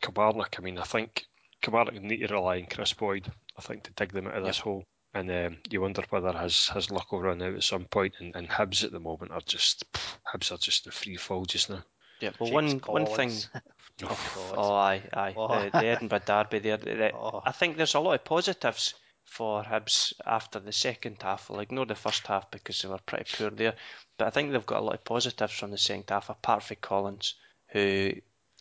[0.00, 1.26] Kilmarnock, I mean, I think
[1.62, 4.58] Kilmarnock need to rely on Kris Boyd, I think, to dig them out of this
[4.58, 4.84] hole.
[5.14, 8.14] And um, you wonder whether his, his luck will run out at some point.
[8.20, 9.84] And, and Hibs at the moment are just
[10.32, 11.82] Hibs are just a free fall just now.
[12.20, 13.30] Yeah, well, James one one thing.
[14.00, 14.18] Collins.
[14.54, 15.34] Oh, aye, aye.
[15.36, 15.48] Oh.
[15.64, 16.76] The, the Edinburgh Derby there.
[16.76, 17.42] the- Oh.
[17.44, 18.94] I think there's a lot of positives
[19.28, 21.50] for Hibs after the second half.
[21.50, 23.74] I'll ignore the first half because they were pretty poor there.
[24.16, 26.76] But I think they've got a lot of positives from the second half, apart from
[26.80, 27.34] Collins,
[27.68, 28.12] who,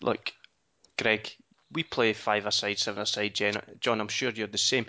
[0.02, 0.32] look,
[0.98, 1.30] Greg,
[1.72, 3.34] we play five aside, seven aside.
[3.80, 4.86] John, I'm sure you're the same.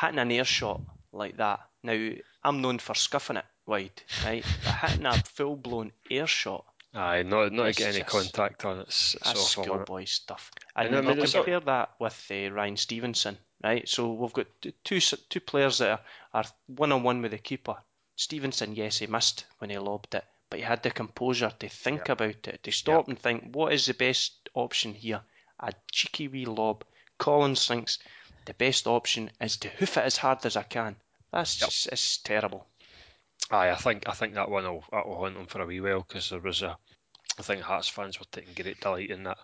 [0.00, 0.80] Hitting an air shot
[1.12, 1.60] like that.
[1.82, 2.10] Now,
[2.44, 3.90] I'm known for scuffing it wide,
[4.24, 4.44] right?
[4.64, 8.78] But hitting a full blown air shot Aye, not not to get any contact on
[8.78, 8.86] it.
[8.88, 9.62] It's, it's That's awful.
[9.64, 9.74] isn't it?
[9.84, 10.50] schoolboy stuff.
[10.74, 13.88] And And, I mean, we'll there's a- compare that with uh, Ryan Stevenson, right?
[13.88, 14.46] So we've got
[14.84, 17.76] two two players that are one on one with the keeper.
[18.16, 22.08] Stevenson, yes, he missed when he lobbed it, but he had the composure to think
[22.08, 25.20] about it, to stop and think, what is the best option here?
[25.60, 26.84] A cheeky wee lob.
[27.18, 27.98] Collins thinks
[28.46, 30.96] the best option is to hoof it as hard as I can.
[31.32, 31.68] That's Yep.
[31.68, 32.66] just it's terrible.
[33.50, 36.00] Aye, I think I think that one will will haunt them for a wee while
[36.00, 36.78] because there was a.
[37.38, 39.38] I think Hearts fans were taking great delight in that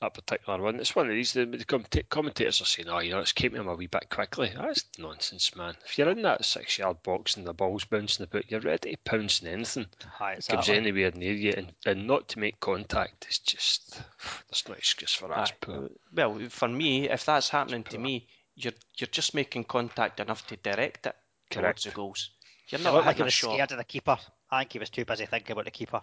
[0.00, 0.78] that particular one.
[0.80, 1.32] It's one of these.
[1.32, 3.86] The, the commenta- commentators are saying, "Oh, you know, it's came to him a wee
[3.88, 5.74] bit quickly." That's nonsense, man.
[5.84, 9.42] If you're in that six-yard box and the ball's bouncing about, you're ready to pounce
[9.42, 9.86] on anything
[10.20, 14.00] Aye, that comes anywhere near you, and, and not to make contact is just.
[14.48, 15.52] There's no excuse for that.
[15.68, 15.88] Aye.
[16.14, 20.56] Well, for me, if that's happening to me, you're you're just making contact enough to
[20.56, 21.16] direct it
[21.50, 21.84] towards Correct.
[21.84, 22.30] the goals.
[22.68, 23.52] You're It not looked like he hitting a was shot.
[23.54, 24.18] scared of the keeper.
[24.50, 26.00] I think he was too busy thinking about the keeper.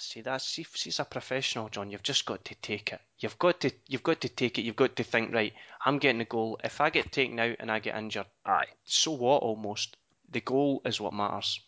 [0.00, 1.90] See, that's see, see, as a professional, John.
[1.90, 3.00] You've just got to take it.
[3.18, 4.62] You've got to you've got to take it.
[4.62, 5.52] You've got to think, right?
[5.84, 6.58] I'm getting the goal.
[6.62, 8.66] If I get taken out and I get injured, Aye.
[8.84, 9.42] so what?
[9.42, 9.96] Almost
[10.30, 11.60] the goal is what matters.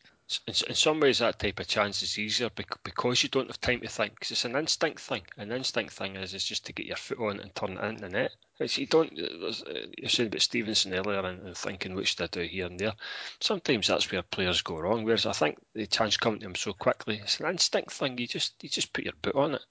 [0.47, 3.81] In, in some ways that type of chance is easier because you don't have time
[3.81, 5.23] to think 'cause it's an instinct thing.
[5.37, 8.03] An instinct thing is is just to get your foot on and turn it into
[8.03, 8.33] the net.
[8.59, 9.53] It's, you don't uh,
[9.97, 12.93] you're saying about Stevenson earlier and, and thinking which did do here and there.
[13.40, 16.75] Sometimes that's where players go wrong whereas I think the chance coming to him so
[16.75, 18.19] quickly it's an instinct thing.
[18.19, 19.62] You just you just put your boot on it.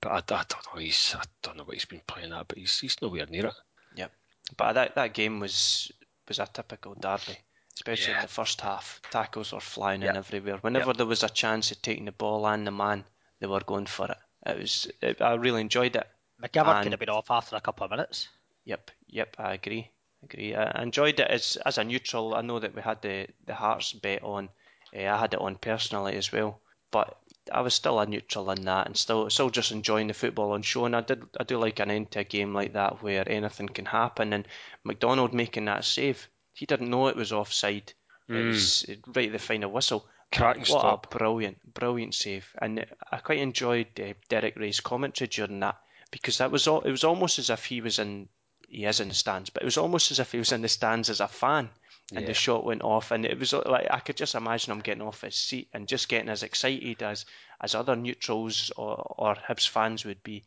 [0.00, 2.58] But I, I don't know he's I don't know what he's been playing at but
[2.58, 3.54] he's, he's nowhere near it.
[3.94, 4.08] Yeah.
[4.56, 5.90] But that that game was
[6.28, 7.38] was a typical derby,
[7.74, 8.20] especially Yeah.
[8.20, 9.00] in the first half.
[9.10, 10.58] Tackles were flying in everywhere.
[10.58, 13.04] Whenever there was a chance of taking the ball and the man,
[13.40, 14.18] they were going for it.
[14.46, 14.90] It was.
[15.00, 16.08] It, I really enjoyed it.
[16.42, 18.28] And- could have been off after a couple of minutes.
[18.64, 19.90] Yep, yep, I agree.
[20.24, 20.54] Agree.
[20.54, 22.34] I enjoyed it as as a neutral.
[22.34, 24.48] I know that we had the the Hearts bet on.
[24.94, 26.60] Uh, I had it on personally as well,
[26.92, 27.18] but
[27.52, 30.62] I was still a neutral in that, and still still just enjoying the football on
[30.62, 30.84] show.
[30.84, 33.68] And I did I do like an end to a game like that where anything
[33.68, 34.32] can happen.
[34.32, 34.46] And
[34.84, 37.92] McDonald making that save, he didn't know it was offside.
[38.28, 38.48] It hmm.
[38.48, 40.06] was uh, right at the final whistle.
[40.32, 41.14] Cracking what stop.
[41.14, 42.46] a brilliant, brilliant save!
[42.60, 45.78] And uh, I quite enjoyed uh, Derek Rae's commentary during that
[46.10, 46.80] because that was all.
[46.80, 48.28] It was almost as if he was in.
[48.68, 50.68] He is in the stands, but it was almost as if he was in the
[50.68, 51.68] stands as a fan,
[52.10, 52.26] and Yeah.
[52.28, 55.02] the shot went off, and it was uh, like I could just imagine him getting
[55.02, 57.26] off his seat and just getting as excited as
[57.60, 60.44] as other neutrals or or Hibs fans would be.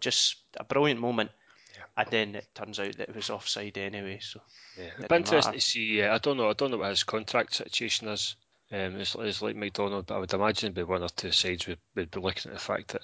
[0.00, 1.30] Just a brilliant moment.
[1.98, 4.20] And then it turns out that it was offside anyway.
[4.22, 4.40] So
[4.76, 5.58] Yeah, it'd be interesting matter.
[5.58, 6.02] to see.
[6.02, 6.48] Uh, I don't know.
[6.48, 8.36] I don't know what his contract situation is.
[8.70, 11.66] Um, it's, it's like McDonald, but I would imagine it'd be one or two sides
[11.66, 13.02] would, would be looking at the fact that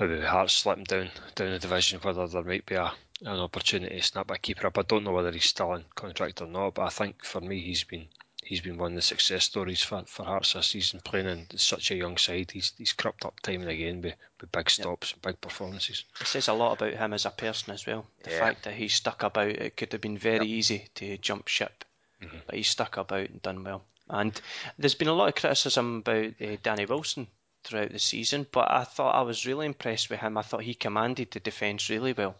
[0.00, 4.02] maybe Hearts slipping down down the division, whether there might be a, an opportunity to
[4.02, 4.78] snap a keeper up.
[4.78, 7.60] I don't know whether he's still in contract or not, but I think for me
[7.60, 8.06] he's been
[8.46, 11.90] he's been one of the success stories for, for Hearts this season, playing in such
[11.90, 12.50] a young side.
[12.52, 16.04] He's he's crept up time and again with, with big stops and big performances.
[16.20, 18.06] it says a lot about him as a person as well.
[18.22, 18.38] The Yeah.
[18.38, 19.48] fact that he stuck about.
[19.48, 21.84] It could have been very easy to jump ship,
[22.22, 22.38] Mm-hmm.
[22.46, 23.84] but he stuck about and done well.
[24.08, 24.40] And
[24.78, 27.26] there's been a lot of criticism about uh, Danny Wilson
[27.64, 30.38] throughout the season, but I thought I was really impressed with him.
[30.38, 32.36] I thought he commanded the defence really well.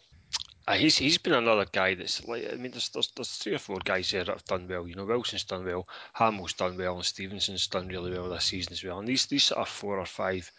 [0.69, 3.59] Uh, he's he's been another guy that's like I mean there's, there's there's three or
[3.59, 4.89] four guys there that have done well.
[4.89, 8.73] You know Wilson's done well, Hamill's done well, and Stevenson's done really well this season
[8.73, 8.99] as well.
[8.99, 10.51] And these these sort of four or five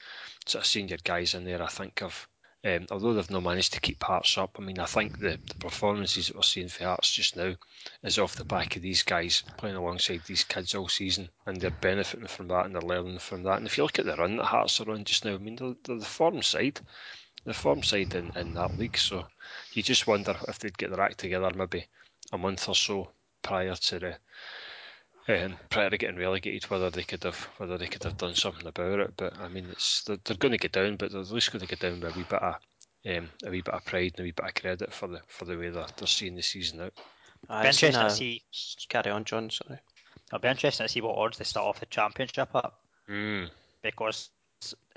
[0.46, 2.28] sort of senior guys in there, I think have.
[2.66, 5.54] Um, although they've not managed to keep Hearts up, I mean, I think the, the
[5.60, 7.54] performances that we're seeing for Hearts just now
[8.04, 11.70] is off the back of these guys playing alongside these kids all season, and they're
[11.70, 13.58] benefiting from that and they're learning from that.
[13.58, 15.56] And if you look at the run that Hearts are on just now, I mean,
[15.56, 16.82] they're, they're the form side,
[17.46, 18.98] the form side in, in that league.
[18.98, 19.28] So
[19.78, 21.86] you just wonder if they'd get their act together maybe
[22.34, 23.10] a month or so
[23.44, 24.16] prior to the
[25.30, 28.66] um, prior to getting relegated, whether they could have whether they could have done something
[28.66, 29.14] about it.
[29.18, 31.62] But I mean, it's they're, they're going to get down, but they're at least going
[31.62, 32.56] to get down with a wee bit of
[33.06, 35.46] um, a wee bit of pride and a wee bit of credit for the for
[35.46, 36.94] the way they're, they're seeing the season out.
[37.50, 38.42] Uh, Be it's interesting gonna- see.
[38.90, 39.50] Carry on, John.
[39.50, 39.80] Sorry.
[40.28, 42.72] It'll be interesting to see what odds they start off the championship at
[43.10, 43.50] Mm.
[43.82, 44.30] because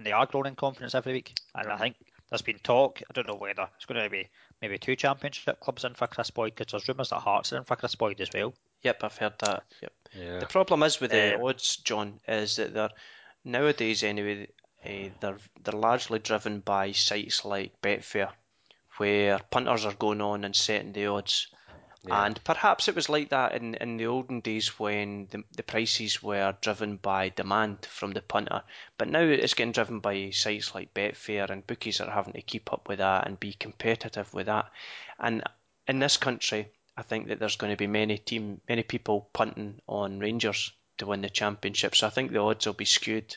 [0.02, 1.96] they are growing in confidence every week, and I think
[2.28, 3.00] there's been talk.
[3.08, 4.28] I don't know whether it's going to be
[4.62, 7.64] maybe two championship clubs in for Kris Boyd because there's rumours that Hearts are in
[7.64, 8.54] for Kris Boyd as well.
[8.82, 9.64] Yep, I've heard that.
[9.82, 9.92] Yep.
[10.14, 10.38] Yeah.
[10.40, 12.90] The problem is with the Um, odds, John, is that they're
[13.44, 14.48] nowadays anyway.
[14.84, 18.30] Uh, they're they're largely driven by sites like Betfair,
[18.96, 21.48] where punters are going on and setting the odds.
[22.08, 26.22] And perhaps it was like that in, in the olden days when the, the prices
[26.22, 28.62] were driven by demand from the punter.
[28.96, 32.42] But now it's getting driven by sites like Betfair, and bookies that are having to
[32.42, 34.70] keep up with that and be competitive with that.
[35.18, 35.42] And
[35.86, 39.82] in this country, I think that there's going to be many team, many people punting
[39.86, 41.94] on Rangers to win the championship.
[41.94, 43.36] So I think the odds will be skewed,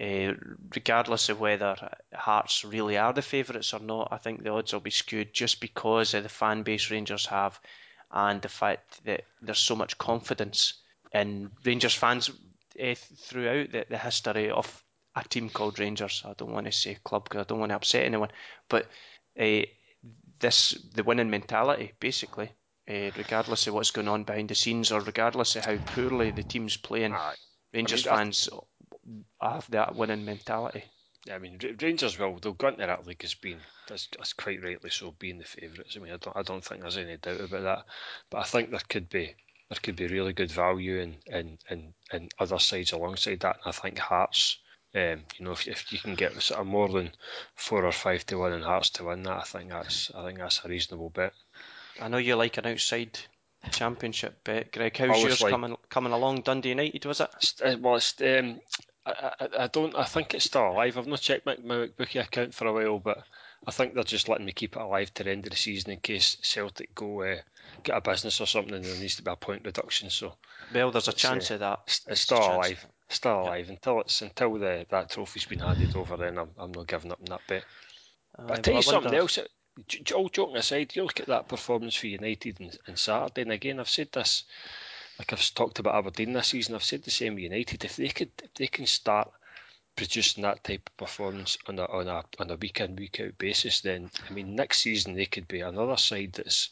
[0.00, 0.32] uh,
[0.74, 1.76] regardless of whether
[2.14, 4.08] Hearts really are the favourites or not.
[4.12, 7.60] I think the odds will be skewed just because of the fan base Rangers have,
[8.10, 10.74] and the fact that there's so much confidence
[11.12, 12.30] in Rangers fans
[12.80, 14.84] uh, throughout the, the history of
[15.16, 16.22] a team called Rangers.
[16.24, 18.30] I don't want to say club because I don't want to upset anyone,
[18.68, 18.86] but
[19.38, 19.62] uh,
[20.38, 22.50] this the winning mentality basically.
[22.88, 26.42] Uh, regardless of what's going on behind the scenes, or regardless of how poorly the
[26.42, 27.12] team's playing.
[27.74, 28.48] Rangers I- fans
[29.40, 30.84] have that winning mentality.
[31.26, 34.62] Yeah, I mean, Rangers will they'll go into that league as being that's, that's quite
[34.62, 35.96] rightly so being the favourites.
[35.96, 37.84] I mean, I don't I don't think there's any doubt about that.
[38.30, 39.34] But I think there could be
[39.68, 43.56] there could be really good value in in in, in other sides alongside that.
[43.64, 44.58] And I think Hearts.
[44.94, 47.12] Um, you know, if, if you can get sort of more than
[47.54, 50.38] four or five to one in Hearts to win that, I think that's I think
[50.38, 51.34] that's a reasonable bet.
[52.00, 53.18] I know you like an outside
[53.70, 54.96] championship bet, Greg.
[54.96, 56.40] How's yours like- coming coming along?
[56.40, 57.28] Dundee United was it?
[57.36, 58.60] It's, uh, well, it's, um,
[59.06, 59.94] I, I, I don't.
[59.96, 60.98] I think it's still alive.
[60.98, 63.24] I've not checked my, my bookie account for a while, but
[63.66, 65.92] I think they're just letting me keep it alive to the end of the season
[65.92, 67.36] in case Celtic go uh,
[67.82, 70.10] get a business or something and there needs to be a point reduction.
[70.10, 70.34] So
[70.72, 71.80] Well, there's a chance uh, of that.
[71.86, 72.86] it's, it's still alive.
[73.08, 76.16] Still alive until it's until the that trophy's been handed over.
[76.16, 77.64] Then I'm I'm not giving up on that bet.
[78.38, 79.38] Aye, But I tell well, you something else.
[80.14, 83.78] All joking aside, you look at that performance for United on, on Saturday, and again,
[83.78, 84.44] I've said this,
[85.18, 86.74] like I've talked about Aberdeen this season.
[86.74, 87.84] I've said the same United.
[87.84, 89.30] If they could, if they can start
[89.96, 93.36] producing that type of performance on a on a on a week in week out
[93.38, 96.70] basis, then I mean next season they could be another side that's.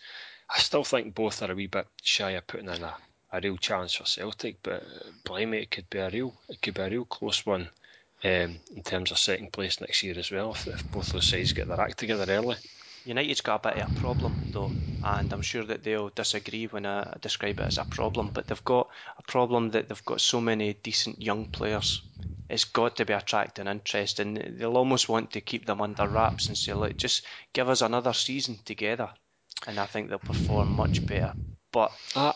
[0.49, 2.95] I still think both are a wee bit shy of putting in a,
[3.33, 6.75] a real chance for Celtic, but uh, blimey, it could be a real it could
[6.75, 7.69] be a real close one.
[8.25, 11.53] Um, in terms of second place next year as well, if, if both those sides
[11.53, 12.57] get their act together early.
[13.07, 16.85] United's got a bit of a problem though, and I'm sure that they'll disagree when
[16.85, 18.31] I describe it as a problem.
[18.35, 22.03] But they've got a problem that they've got so many decent young players.
[22.49, 26.49] It's got to be attracting interest, and they'll almost want to keep them under wraps
[26.49, 29.11] and say, "Look, just give us another season together,"
[29.66, 31.35] and I think they'll perform much better.
[31.73, 32.35] But Ah,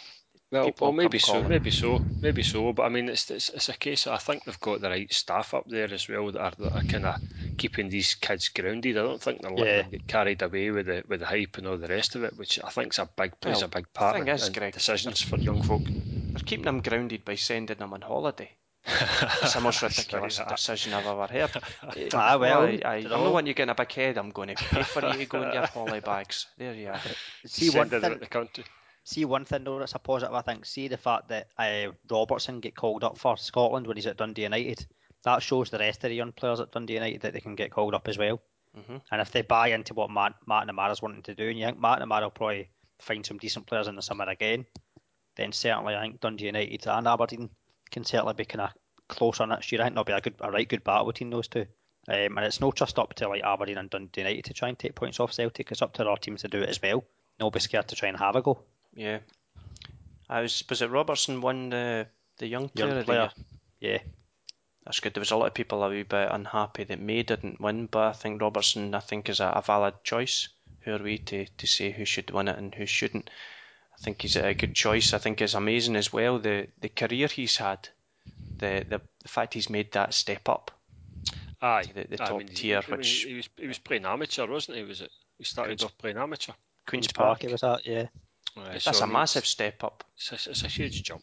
[0.51, 1.45] well, People well, maybe so, calling.
[1.45, 2.73] maybe so, maybe so.
[2.73, 4.07] But I mean, it's, it's it's a case.
[4.07, 6.83] I think they've got the right staff up there as well that are, that are
[6.85, 7.21] kind of
[7.57, 8.97] keeping these kids grounded.
[8.99, 9.83] I don't think they're letting Yeah.
[9.83, 12.37] them get carried away with the with the hype and all the rest of it,
[12.37, 14.73] which I think's a big plays Well, a big part thing in, is, in Greg,
[14.73, 15.93] decisions for young folk.
[16.33, 18.57] they're keeping them grounded by sending them on holiday.
[19.43, 21.57] It's the most ridiculous very decision I've ever heard.
[22.15, 23.25] Ah, well, I, I, you I'm know.
[23.25, 24.19] not wanting you getting a big head.
[24.19, 26.49] I'm going to pay for you to go in your holiday bags.
[26.59, 27.03] There you are.
[27.45, 28.21] See one Send it thing.
[28.21, 28.65] the country.
[29.11, 30.33] See one thing though that's a positive.
[30.35, 30.65] I think.
[30.65, 34.43] See the fact that uh, Robertson get called up for Scotland when he's at Dundee
[34.43, 34.87] United.
[35.25, 37.73] That shows the rest of the young players at Dundee United that they can get
[37.73, 38.41] called up as well.
[38.79, 39.01] Mhm.
[39.11, 42.23] And if they buy into what Matt, McNamara's wanting to do, and you think McNamara
[42.23, 42.71] will probably
[43.01, 44.65] find some decent players in the summer again,
[45.37, 47.51] then certainly I think Dundee United and Aberdeen
[47.91, 48.71] can certainly be kind of
[49.09, 49.81] close on next year.
[49.81, 51.67] I think there'll be a good, a right good battle between those two.
[52.09, 54.79] Um, and it's not just up to like Aberdeen and Dundee United to try and
[54.79, 55.71] take points off Celtic.
[55.73, 57.05] It's up to our teams to do it as well.
[57.39, 58.63] Don't be scared to try and have a go.
[58.95, 59.19] Yeah.
[60.29, 62.07] I was was it Robertson won the
[62.39, 63.31] the young player Young of the year?
[63.31, 63.45] player.
[63.81, 63.99] Yeah.
[64.85, 65.15] That's good.
[65.15, 68.09] There was a lot of people a wee bit unhappy that May didn't win, but
[68.09, 70.49] I think Robertson I think is a, a valid choice.
[70.81, 73.29] Who are we to, to say who should win it and who shouldn't?
[73.95, 75.13] I think he's a good choice.
[75.13, 77.89] I think it's amazing as well the the career he's had,
[78.57, 80.71] the the, the fact he's made that step up.
[81.63, 83.79] Aye, the- the I top mean, he- tier, I mean, which- he was he was
[83.79, 84.85] playing amateur, wasn't he?
[84.85, 85.11] Was it?
[85.37, 86.53] He started Queen's- off playing amateur.
[86.87, 87.41] Queens Queen's Park.
[87.41, 88.07] Park, it was that, yeah.
[88.57, 90.05] Aye, That's so, a massive step up.
[90.17, 91.23] It's a, it's a huge jump.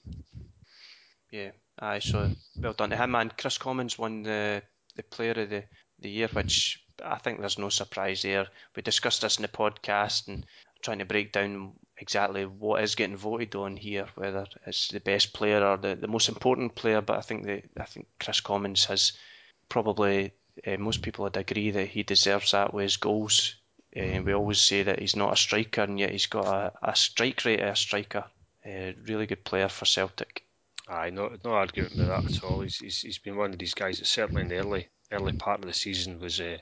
[1.31, 1.99] Yeah, aye.
[1.99, 3.15] So well done to him.
[3.15, 4.63] And Kris Commons won the
[4.95, 5.63] the Player of the
[5.99, 8.47] the Year, which I think there's no surprise there.
[8.75, 10.45] We discussed this in the podcast, and
[10.81, 15.33] trying to break down exactly what is getting voted on here, whether it's the best
[15.33, 17.01] player or the, the most important player.
[17.01, 19.13] But I think the I think Kris Commons has
[19.69, 20.31] probably
[20.65, 23.57] uh, most people would agree that he deserves that with his goals.
[23.97, 26.95] Uh, we always say that he's not a striker, and yet he's got a, a
[26.95, 28.25] strike rate of a striker.
[28.65, 30.43] Uh, really good player for Celtic.
[30.89, 32.62] Aye, no, no argument with that at all.
[32.62, 35.60] He's, he's, he's been one of these guys that certainly in the early early part
[35.60, 36.62] of the season was a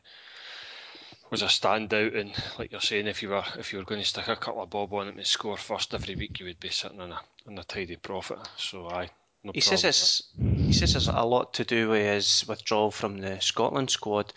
[1.30, 2.18] was a standout.
[2.18, 4.64] And like you're saying, if you were if you were going to stick a couple
[4.64, 7.22] of bob on him and score first every week, you would be sitting on a
[7.48, 8.40] in a tidy profit.
[8.58, 9.10] So aye.
[9.44, 13.20] No he says it's he says it's a lot to do with his withdrawal from
[13.20, 14.34] the Scotland squad,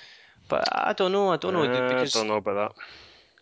[0.48, 1.30] but I don't know.
[1.30, 2.82] I don't know uh, because I don't know about that.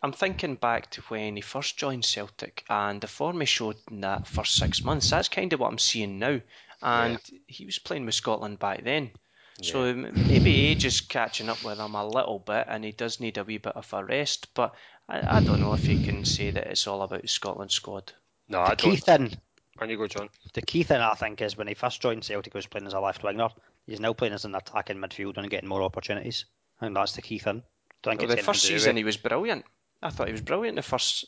[0.03, 4.03] I'm thinking back to when he first joined Celtic and the form he showed in
[4.03, 5.11] that first six months.
[5.11, 6.40] That's kind of what I'm seeing now,
[6.83, 7.38] and yeah.
[7.47, 9.11] he was playing with Scotland back then.
[9.59, 9.73] Yeah.
[9.73, 13.38] So maybe age is catching up with him a little bit, and he does need
[13.38, 14.53] a wee bit of a rest.
[14.55, 14.75] But
[15.09, 18.12] I, I don't know if you can say that it's all about the Scotland squad.
[18.49, 18.92] No, I don't.
[18.92, 19.37] Key thing,
[19.81, 20.29] and you go, John.
[20.53, 22.92] The key thing I think is when he first joined Celtic, he was playing as
[22.92, 23.49] a left winger.
[23.87, 26.45] He's now playing as an attacking midfielder and getting more opportunities.
[26.81, 27.62] I think that's the key thing.
[28.05, 29.65] Well, the first season he was brilliant.
[30.03, 31.25] I thought he was brilliant the first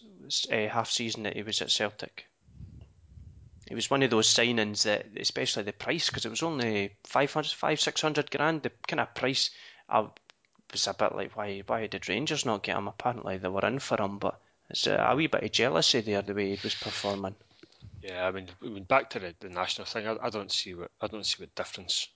[0.53, 2.27] uh, half season that he was at Celtic.
[3.71, 7.51] It was one of those signings that, especially the price, because it was only 500,
[7.51, 8.63] 500, 600 grand.
[8.63, 9.51] The kind of price
[9.89, 10.07] I
[10.73, 12.89] was a bit like, why, why did Rangers not get him?
[12.89, 16.23] Apparently they were in for him, but it's a, a wee bit of jealousy there
[16.23, 17.35] the way he was performing.
[18.03, 20.07] Yeah, I mean, I mean back to the, the national thing.
[20.07, 22.09] I, I don't see what I don't see what difference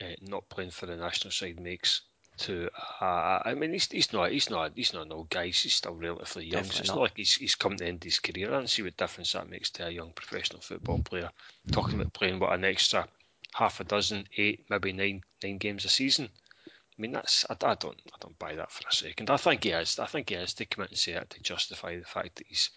[0.00, 2.02] uh, not playing for the national side makes
[2.38, 2.70] to
[3.00, 5.46] uh, I mean he's he's not he's not he's not an old guy.
[5.46, 6.64] He's still relatively young.
[6.64, 6.96] So it's not.
[6.96, 8.48] not like he's he's come to the end of his career.
[8.48, 11.30] I don't see what difference that makes to a young professional football player.
[11.72, 13.06] Talking about playing what an extra
[13.54, 16.28] half a dozen eight maybe nine nine games a season.
[16.66, 19.30] I mean that's I, I don't I don't buy that for a second.
[19.30, 21.42] I think he has I think he has to come out and say that to
[21.42, 22.70] justify the fact that he's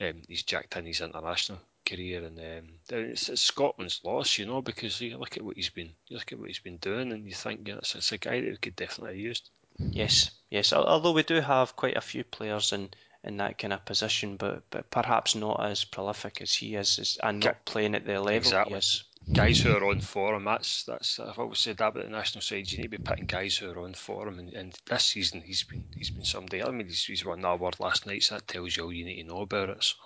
[0.00, 4.62] um, he's jacked in his international career, and um, it's, it's, Scotland's loss, you know,
[4.62, 7.26] because you look at what he's been, you look at what he's been doing, and
[7.26, 9.50] you think yeah, it's, it's a guy that we could definitely have used.
[9.78, 10.72] Yes, yes.
[10.72, 12.90] Although we do have quite a few players in,
[13.24, 17.42] in that kind of position, but but perhaps not as prolific as he is, and
[17.42, 18.72] not playing at the level exactly.
[18.72, 20.44] he is guys who are on form.
[20.44, 22.70] That's that's I've always said that about the national side.
[22.70, 25.62] You need to be picking guys who are on form, and, and this season he's
[25.64, 26.62] been he's been somebody.
[26.62, 29.04] I mean, he's, he's won that award last night, so that tells you all you
[29.04, 29.84] need to know about it.
[29.84, 29.96] So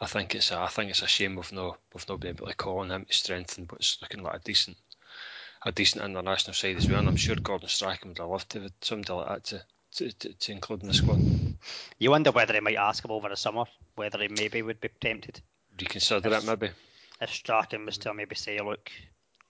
[0.00, 2.46] I think it's a, I think it's a shame we've no we've not been able
[2.46, 4.76] to call on him to strengthen what's looking like a decent
[5.64, 6.98] a decent international side as well.
[6.98, 9.62] And I'm sure Gordon Strachan would have loved to have somebody like that to.
[9.94, 11.18] To, to, to include in the squad.
[11.98, 13.64] You wonder whether he might ask him over the summer,
[13.96, 15.40] whether he maybe would be tempted.
[15.80, 16.70] Reconsider it, maybe
[17.20, 18.90] if Strachan was to maybe say, look,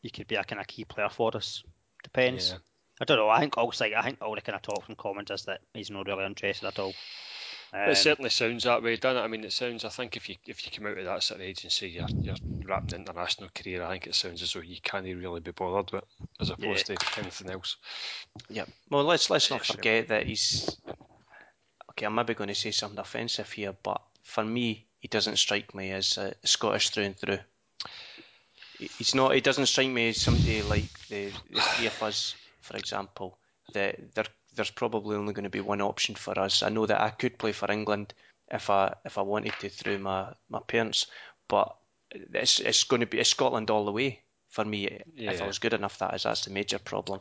[0.03, 1.63] you could be a kind of key player for us.
[2.03, 2.51] Depends.
[2.51, 2.59] Yeah.
[3.01, 3.29] I don't know.
[3.29, 5.91] I think all I think all the kind of talk from comments is that he's
[5.91, 6.93] not really interested at all.
[7.73, 9.25] Um, it certainly sounds that way, doesn't it?
[9.25, 9.85] I mean, it sounds.
[9.85, 12.35] I think if you if you come out of that sort of agency, you're you're
[12.65, 13.85] wrapping international career.
[13.85, 16.05] I think it sounds as though you can't really be bothered with,
[16.41, 16.97] as opposed yeah.
[16.97, 17.77] to anything else.
[18.49, 18.65] Yeah.
[18.91, 20.77] Well, let's let's not forget that he's.
[21.91, 25.75] Okay, I'm maybe going to say something offensive here, but for me, he doesn't strike
[25.75, 27.39] me as uh, Scottish through and through
[28.81, 29.35] he's not.
[29.35, 33.39] He doesn't strike me as somebody like the, the three of us, for example.
[33.75, 36.63] That there, there's probably only going to be one option for us.
[36.63, 38.15] I know that I could play for England
[38.51, 41.07] if I if I wanted to through my, my parents,
[41.49, 41.77] but
[42.11, 45.01] it's it's going to be it's Scotland all the way for me.
[45.15, 45.33] Yeah.
[45.33, 47.21] If I was good enough, that is that's the major problem.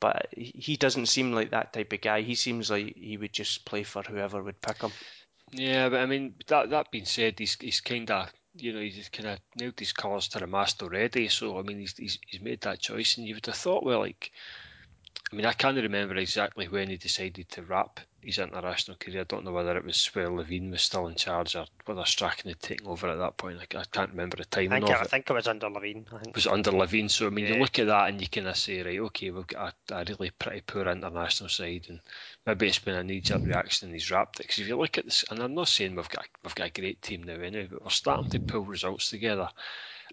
[0.00, 2.22] But he doesn't seem like that type of guy.
[2.22, 4.92] He seems like he would just play for whoever would pick him.
[5.52, 9.08] Yeah, but I mean that that being said, he's he's kind of you know, he's
[9.08, 11.28] kind of nailed his colours to the mast already.
[11.28, 14.00] So I mean, he's, he's he's made that choice, and you would have thought, well,
[14.00, 14.32] like,
[15.32, 19.20] I mean, I can't remember exactly when he decided to wrap his international career.
[19.20, 22.50] I don't know whether it was where Levein was still in charge or whether Strachan
[22.50, 23.58] had taken over at that point.
[23.58, 25.68] Like, I can't remember the timing I think, of it, I think it was under
[25.68, 26.04] Levein.
[26.08, 26.28] I think.
[26.28, 27.10] It was under Levein.
[27.10, 27.54] So, I mean, yeah.
[27.54, 30.04] you look at that and you kind of say, right, okay, we've got a, a
[30.08, 32.00] really pretty poor international side and
[32.46, 34.44] maybe it's been a knee-jerk reaction and he's wrapped it.
[34.44, 36.80] Because if you look at this, and I'm not saying we've got, we've got a
[36.80, 39.48] great team now anyway, but we're starting to pull results together.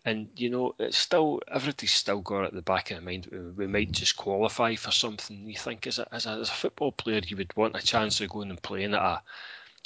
[0.05, 3.27] And you know, it's still everybody's still got at the back of their mind.
[3.57, 5.49] We might just qualify for something.
[5.49, 8.21] You think as a, as a, as a football player, you would want a chance
[8.21, 9.21] of going and playing at a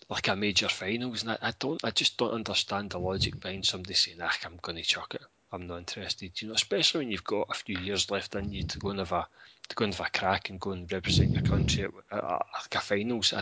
[0.09, 1.22] like a major finals.
[1.24, 4.59] And I, I don't, I just don't understand the logic behind somebody saying, "Ah, I'm
[4.62, 5.22] going to chuck it.
[5.51, 8.64] I'm not interested." You know, especially when you've got a few years left in you
[8.64, 9.28] to go and have a
[9.70, 12.45] to go and have a crack and go and represent your country at, at, at
[12.62, 13.34] like a finals.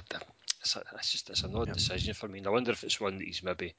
[0.61, 2.39] It's, a, it's just it's an odd decision for me.
[2.39, 3.74] And I wonder if it's one that he's maybe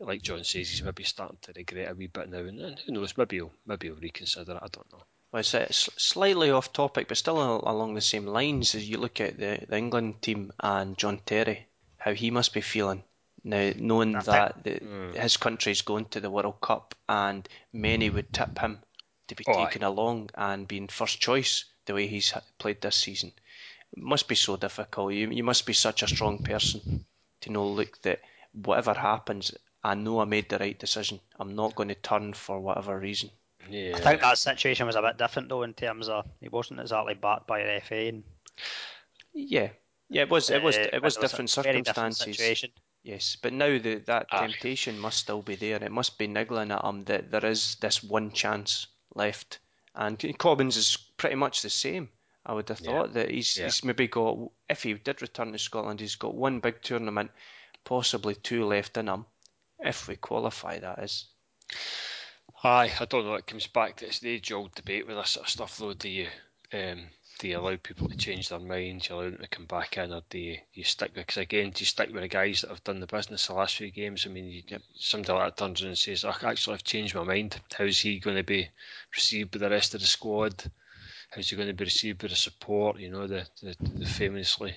[0.00, 3.16] like John says, he's maybe starting to regret a wee bit now, and, who knows,
[3.16, 4.62] maybe he'll maybe he'll reconsider it.
[4.62, 5.02] I don't know.
[5.32, 9.20] Well, it's, it's slightly off topic, but still along the same lines as you look
[9.20, 13.04] at the, the England team and John Terry, how he must be feeling
[13.44, 15.14] Now, knowing I that the, Mm.
[15.14, 18.80] his country's going to the World Cup and many would tip him
[19.28, 19.66] to be Oh, aye.
[19.66, 23.32] taken along and being first choice the way he's played this season,
[23.92, 25.12] it must be so difficult.
[25.12, 27.04] You, you must be such a strong person
[27.42, 28.20] to know, look, that
[28.52, 31.20] whatever happens, I know I made the right decision.
[31.38, 33.30] I'm not going to turn for whatever reason.
[33.68, 33.92] Yeah.
[33.96, 37.14] I think that situation was a bit different though in terms of he wasn't exactly
[37.14, 38.08] backed by an FA.
[38.08, 38.24] And,
[39.32, 39.70] Yeah,
[40.08, 42.36] yeah, it was, it was, uh, it was a different different circumstances.
[42.36, 42.70] situation.
[43.02, 44.46] Yes, but now the, that Aye.
[44.46, 45.82] temptation must still be there.
[45.82, 49.60] It must be niggling at him that there is this one chance left.
[49.94, 52.10] And Commons is pretty much the same.
[52.44, 52.90] I would have Yeah.
[52.90, 53.64] thought that he's, Yeah.
[53.64, 54.36] he's maybe got,
[54.68, 57.30] if he did return to Scotland, he's got one big tournament,
[57.84, 59.24] possibly two left in him,
[59.82, 61.26] if we qualify, that is.
[62.62, 63.34] Aye, I don't know.
[63.34, 65.94] It comes back to it's the age-old debate with this sort of stuff, though.
[65.94, 66.28] Do you
[66.72, 67.06] um,
[67.40, 69.08] do you allow people to change their minds?
[69.08, 71.26] Do you allow them to come back in, or do you, you stick with?
[71.26, 73.76] Because again, do you stick with the guys that have done the business the last
[73.76, 74.26] few games?
[74.26, 74.62] I mean, you,
[74.94, 77.98] somebody like that turns around and says, "Actually, "I actually have changed my mind." How's
[77.98, 78.68] he going to be
[79.14, 80.62] received by the rest of the squad?
[81.30, 82.98] How's he going to be received by the support?
[82.98, 84.76] You know, the the, the famously.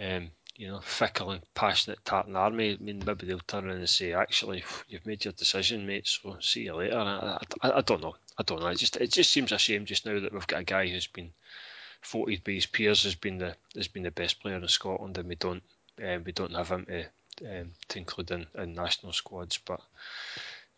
[0.00, 2.72] Um, you know, fickle and passionate Tartan Army.
[2.72, 6.06] I mean, maybe they'll turn around and say, "Actually, you've made your decision, mate.
[6.06, 8.16] So see you later." I, I, I don't know.
[8.38, 8.68] I don't know.
[8.68, 11.06] It just it just seems a shame just now that we've got a guy who's
[11.06, 11.30] been
[12.02, 15.28] voted by his peers as being the has been the best player in Scotland, and
[15.28, 15.62] we don't
[16.04, 19.58] um, we don't have him to um, to include in, in national squads.
[19.58, 19.80] But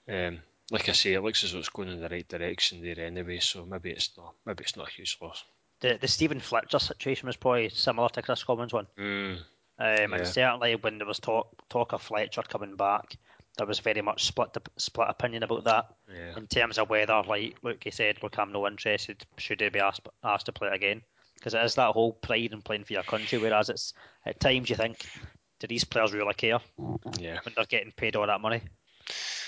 [0.08, 3.00] um, like I say, it looks as though it's going in the right direction there
[3.00, 3.38] anyway.
[3.38, 5.44] So maybe it's not maybe it's not a huge loss.
[5.80, 8.86] The the Steven Fletcher situation was probably similar to Kris Commons one.
[8.98, 9.38] Mm,
[9.78, 10.16] Um, Yeah.
[10.16, 13.16] And certainly when there was talk talk of Fletcher coming back,
[13.56, 16.36] there was very much split split opinion about that yeah.
[16.36, 19.24] in terms of whether, like Luke he said, look, I'm no interested.
[19.36, 21.02] Should he be asked asked to play again?
[21.34, 23.38] Because it is that whole pride in playing for your country.
[23.38, 23.92] Whereas it's
[24.26, 25.06] at times you think,
[25.60, 26.58] do these players really care
[27.18, 27.38] Yeah.
[27.44, 28.62] when they're getting paid all that money?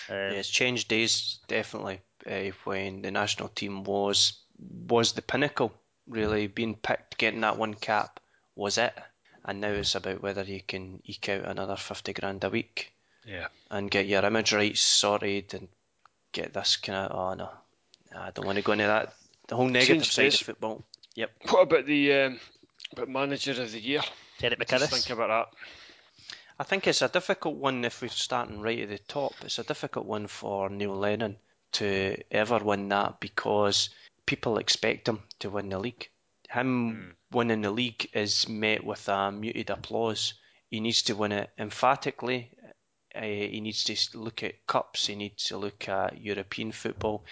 [0.08, 5.72] Um, Yeah, it's changed days definitely uh, when the national team was was the pinnacle.
[6.06, 8.18] Really, being picked, getting that one cap
[8.56, 8.92] was it,
[9.44, 12.92] and now it's about whether you can eke out another fifty grand a week
[13.26, 13.48] Yeah.
[13.70, 15.68] and get your image rights sorted and
[16.32, 17.12] get this kind of.
[17.16, 17.50] Oh no,
[18.16, 19.14] I don't want to go into that.
[19.48, 20.40] The whole negative Change side of days.
[20.40, 20.84] football.
[21.16, 21.30] Yep.
[21.50, 22.40] What about the um,
[22.92, 24.02] about manager of the year?
[24.38, 24.88] Derek Just McInnes.
[25.04, 25.58] think about that.
[26.58, 29.32] I think it's a difficult one if we're starting right at the top.
[29.42, 31.36] It's a difficult one for Neil Lennon
[31.72, 33.88] to ever win that because
[34.26, 36.08] people expect him to win the league.
[36.50, 40.34] Him winning the league is met with a muted applause.
[40.68, 42.50] He needs to win it emphatically.
[43.14, 45.06] Uh, he needs to look at cups.
[45.06, 47.24] He needs to look at European football.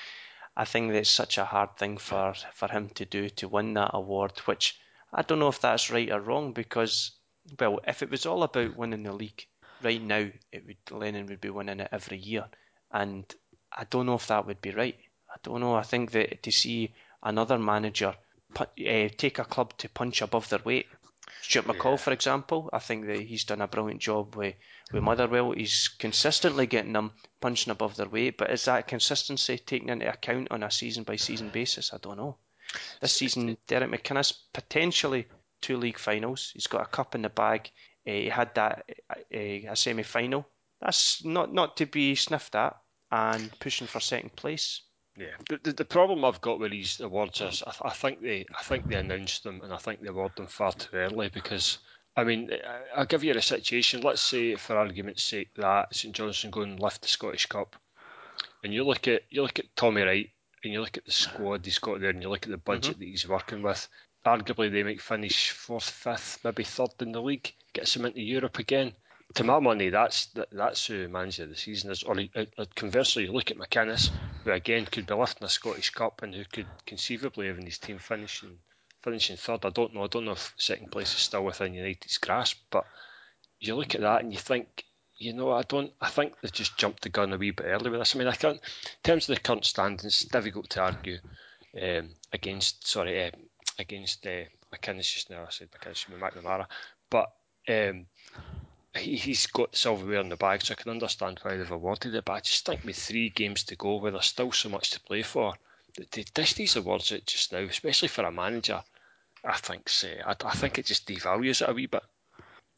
[0.56, 3.92] I think that's such a hard thing for, for him to do to win that
[3.94, 4.78] award, which
[5.12, 7.12] I don't know if that's right or wrong because,
[7.58, 9.46] well, if it was all about winning the league,
[9.82, 12.44] right now it would Lennon would be winning it every year,
[12.90, 13.24] and
[13.72, 14.96] I don't know if that would be right.
[15.30, 15.74] I don't know.
[15.74, 18.14] I think that to see another manager
[18.56, 18.66] uh,
[19.16, 20.86] take a club to punch above their weight,
[21.42, 21.96] Stuart McCall, Yeah.
[21.96, 24.54] for example, I think that he's done a brilliant job with
[24.92, 25.52] with Motherwell.
[25.52, 30.48] He's consistently getting them punching above their weight, but is that consistency taken into account
[30.50, 31.92] on a season by season basis?
[31.92, 32.38] I don't know.
[33.00, 35.26] This season, Derek McInnes potentially
[35.60, 36.50] two league finals.
[36.54, 37.70] He's got a cup in the bag.
[38.06, 40.48] Uh, he had that uh, a semi final.
[40.80, 42.76] That's not not to be sniffed at,
[43.10, 44.82] and pushing for second place.
[45.18, 48.46] Yeah, the, the, the problem I've got with these awards is I, I think they
[48.56, 51.78] I think they announced them and I think they award them far too early because
[52.16, 54.02] I mean I- I'll give you a situation.
[54.02, 57.74] Let's say for argument's sake that St Johnstone go and lift the Scottish Cup,
[58.62, 60.30] and you look at you look at Tommy Wright
[60.62, 62.92] and you look at the squad he's got there and you look at the budget
[62.92, 63.00] mm-hmm.
[63.00, 63.88] that he's working with.
[64.24, 68.58] Arguably they might finish fourth, fifth, maybe third in the league, gets them into Europe
[68.60, 68.92] again.
[69.34, 72.02] To my money, that's that, that's who manager of the season is.
[72.02, 74.10] Or uh, uh, conversely, you look at McInnes,
[74.42, 77.78] who again could be lifting a Scottish Cup and who could conceivably have in his
[77.78, 78.58] team finishing
[79.02, 79.66] finishing third.
[79.66, 80.04] I don't know.
[80.04, 82.86] I don't know if second place is still within United's grasp, but
[83.60, 84.84] you look at that and you think,
[85.18, 85.92] you know, I don't.
[86.00, 88.16] I think they've just jumped the gun a wee bit early with this.
[88.16, 88.56] I mean, I can't.
[88.56, 91.18] In terms of the current standings, it's difficult to argue
[91.80, 92.88] um, against.
[92.88, 93.30] Sorry, uh,
[93.78, 95.42] against uh, McInnes just now.
[95.42, 96.66] I said McInnes McNamara,
[97.10, 97.30] but.
[97.68, 98.06] Um,
[98.94, 102.24] he's got silverware in the bag, so I can understand why they've awarded it.
[102.24, 105.00] But I just think with three games to go, where there's still so much to
[105.00, 105.54] play for,
[105.96, 108.82] that they dish these awards out just now, especially for a manager.
[109.44, 110.08] I think so.
[110.26, 112.02] I, I think it just devalues it a wee bit.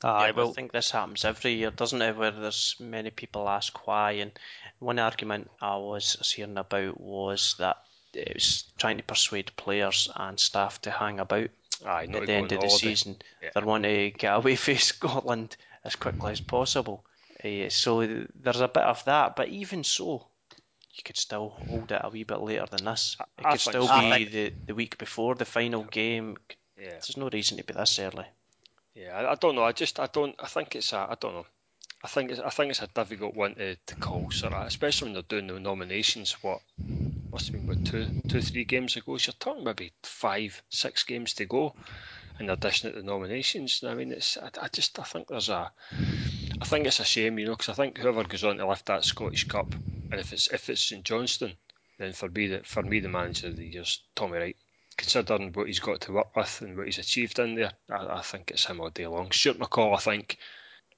[0.02, 2.16] Aye, Yeah, well, I think this happens every year, doesn't it?
[2.16, 4.32] Where there's many people ask why, and
[4.78, 7.76] one argument I was hearing about was that
[8.14, 11.50] it was trying to persuade players and staff to hang about
[11.86, 12.68] Aye, at the end of the holiday.
[12.68, 13.16] season.
[13.42, 13.50] Yeah.
[13.54, 17.04] They want to get away from Scotland as quickly as possible.
[17.42, 18.04] Uh, so
[18.34, 20.26] there's a bit of that, but even so,
[20.92, 23.16] you could still hold it a wee bit later than this.
[23.38, 24.00] It I could still so.
[24.00, 26.36] be I the, the week before the final game.
[26.78, 28.26] Yeah, There's no reason to be this early.
[28.94, 29.16] yeah.
[29.16, 29.64] I, I don't know.
[29.64, 30.34] I just I don't.
[30.38, 30.98] I think it's a.
[30.98, 31.46] I don't know.
[32.02, 35.06] I think it's I think it's a difficult one to, to call, sort of, especially
[35.06, 36.32] when they're doing the nominations.
[36.42, 36.60] What
[37.32, 39.16] must have been what two two three games ago.
[39.18, 41.74] So you're talking maybe five six games to go,
[42.41, 43.84] in addition to the nominations.
[43.86, 45.70] I mean, it's I, I just I think there's a.
[46.61, 48.86] I think it's a shame, you know, because I think whoever goes on to lift
[48.86, 49.72] that Scottish Cup,
[50.11, 51.55] and if it's if it's St Johnstone,
[51.99, 54.57] then for me the for me the manager of the year's Tommy Wright.
[54.97, 58.22] Considering what he's got to work with and what he's achieved in there, I, I
[58.22, 59.30] think it's him all day long.
[59.30, 60.36] Stuart McCall, I think,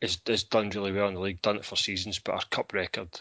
[0.01, 2.73] is has done really well in the league, done it for seasons, but our cup
[2.73, 3.21] record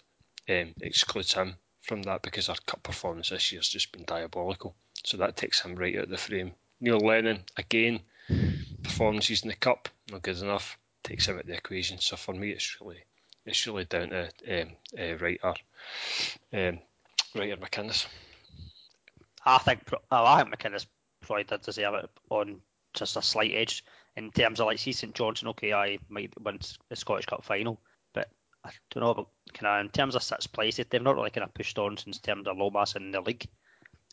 [0.50, 4.76] um, excludes him from that because our cup performance this year has just been diabolical.
[5.04, 6.54] So that takes him right out of the frame.
[6.82, 8.02] Neil Lennon, again,
[8.84, 12.00] performances in the cup, not good enough, takes him out of the equation.
[12.00, 13.04] So for me, it's really
[13.46, 15.54] it's really down to um, uh, Writer,
[16.54, 16.80] um,
[17.36, 18.08] Writer McInnes.
[19.46, 20.86] I think oh, I think McInnes
[21.22, 22.62] probably did deserve it on
[22.94, 23.84] just a slight edge
[24.16, 25.50] in terms of like see St Johnstone.
[25.50, 26.60] Okay, I might win
[26.90, 27.80] the Scottish Cup final,
[28.14, 28.30] but
[28.64, 30.78] I don't know about kind of in terms of sixth place.
[30.78, 33.48] They've not really kind of pushed on since terms of Lomas in the league.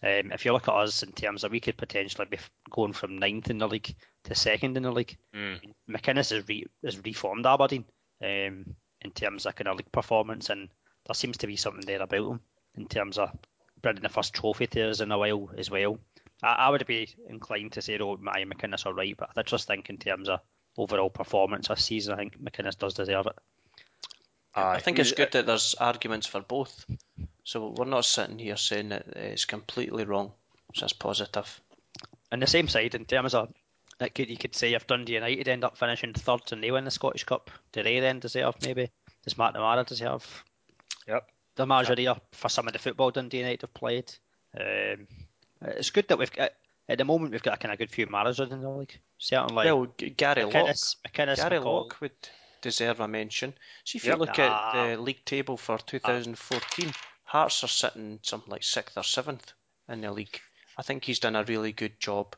[0.03, 2.39] Um, if you look at us in terms of we could potentially be
[2.71, 3.95] going from ninth in the league
[4.25, 5.17] to second in the league.
[5.35, 5.59] Mm.
[5.91, 7.85] McInnes has, re- has reformed Aberdeen
[8.23, 10.69] um, in terms of kind of league performance, and
[11.07, 12.41] there seems to be something there about him
[12.77, 13.31] in terms of
[13.83, 15.99] bringing the first trophy to us in a while as well.
[16.43, 19.67] I, I would be inclined to say, oh, my McInnes are right, but I just
[19.67, 20.41] think in terms of
[20.77, 23.37] overall performance this season, I think McInnes does deserve it.
[24.55, 26.85] I think it's good that there's arguments for both.
[27.49, 30.33] So we're not sitting here saying that it's completely wrong.
[30.75, 31.61] So that's positive.
[32.31, 33.49] On the same side, in terms of
[33.99, 36.85] that, could you could say if Dundee United end up finishing third and they win
[36.85, 38.91] the Scottish Cup, do they then deserve maybe?
[39.25, 40.45] Does McNamara deserve
[41.07, 41.27] Yep.
[41.55, 44.13] the Marjorie for some of the football Dundee United have played?
[44.55, 45.07] Um,
[45.63, 46.51] it's good that we've got
[46.87, 48.99] at the moment we've got a kind of good few managers in the league.
[49.17, 51.65] Certainly, well, G- Gary Locke, McInnes, McInnes Gary McCall.
[51.65, 52.29] Locke would
[52.61, 53.55] deserve a mention.
[53.85, 54.19] See if you Yep.
[54.19, 54.73] look Ah.
[54.83, 56.93] at the league table for 2014,
[57.29, 59.53] Hearts are sitting something like sixth or seventh
[59.89, 60.41] in the league.
[60.79, 62.35] I think he's done a really good job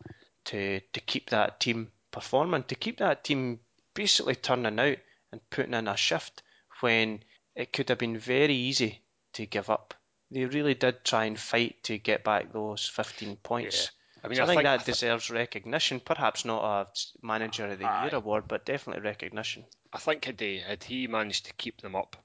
[0.47, 3.61] to to keep that team performing, to keep that team
[3.95, 4.97] basically turning out
[5.33, 6.43] and putting in a shift
[6.81, 7.23] when
[7.55, 9.01] it could have been very easy
[9.35, 9.95] to give up.
[10.33, 13.91] They really did try and fight to get back those 15 points.
[14.25, 16.01] I mean, So I, I think think- that I thi- deserves recognition.
[16.01, 16.89] Perhaps not a
[17.27, 18.07] Manager of the Aye.
[18.07, 19.65] Year award, but definitely recognition.
[19.93, 22.17] I think had he had he managed to keep them up,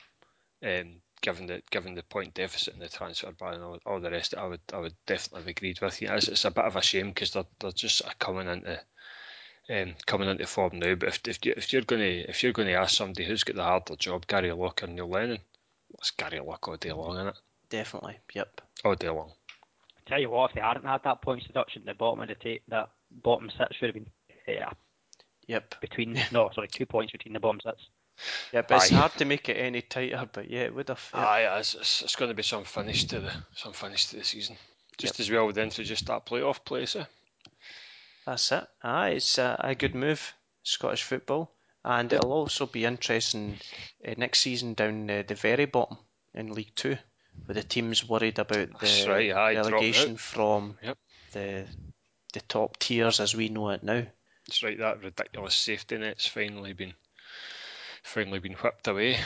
[0.63, 4.11] um, given the given the point deficit and the transfer ban and all, all the
[4.11, 6.09] rest, I would I would definitely have agreed with you.
[6.11, 8.79] It's, it's a bit of a shame because they're they're just coming into
[9.71, 10.93] um, coming into form now.
[10.93, 13.43] But if if, you, if you're going to if you're going to ask somebody who's
[13.43, 15.39] got the harder job, Gary Locke or Neil Lennon,
[15.97, 17.37] it's Gary Locke all day long, isn't it?
[17.69, 18.19] Definitely.
[18.35, 18.61] Yep.
[18.85, 19.31] All day long.
[20.05, 22.61] Tell you what, if they hadn't had that points deduction, the bottom of the tape,
[22.67, 22.89] that
[23.23, 24.05] bottom six would have been
[24.47, 24.69] yeah,
[25.47, 25.81] Yep.
[25.81, 27.87] between no, sorry, two points between the bottom six.
[28.53, 28.95] Yeah, but it's Aye.
[28.95, 30.27] hard to make it any tighter.
[30.31, 31.09] But yeah, it would have.
[31.13, 31.23] Yep.
[31.23, 34.23] Aye, it's, it's, it's going to be some finish to the some finish to the
[34.23, 34.57] season.
[34.97, 36.95] Just as well then to just that playoff place.
[36.95, 37.03] Eh?
[38.25, 38.65] That's it.
[38.81, 41.51] Aye, it's a, a good move, Scottish football,
[41.83, 43.57] and it'll also be interesting
[44.07, 45.97] uh, next season down uh, the very bottom
[46.33, 46.97] in League Two,
[47.45, 50.97] where the team's worried about That's the right, aye, relegation from Yep.
[51.33, 51.65] the
[52.33, 54.03] the top tiers as we know it now.
[54.47, 56.93] It's right that ridiculous safety net's finally been
[58.05, 59.17] finally been whipped away.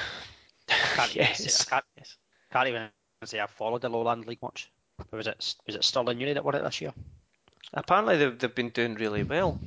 [0.68, 1.42] Can't, Yes.
[1.42, 1.68] yes.
[1.72, 2.16] I can't,
[2.52, 2.90] can't even
[3.26, 4.72] say I've followed the Lowland League much.
[4.98, 6.94] But was it was it Stirling Uni that won it this year?
[7.74, 9.60] Apparently they've, they've been doing really well.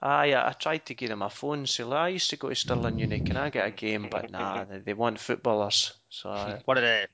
[0.00, 2.48] I uh, I tried to give them a phone, say, "Look, I used to go
[2.48, 4.08] to Stirling Uni, can I get a game?
[4.10, 5.92] But nah, they, they want footballers.
[6.08, 7.08] So I, uh, One of the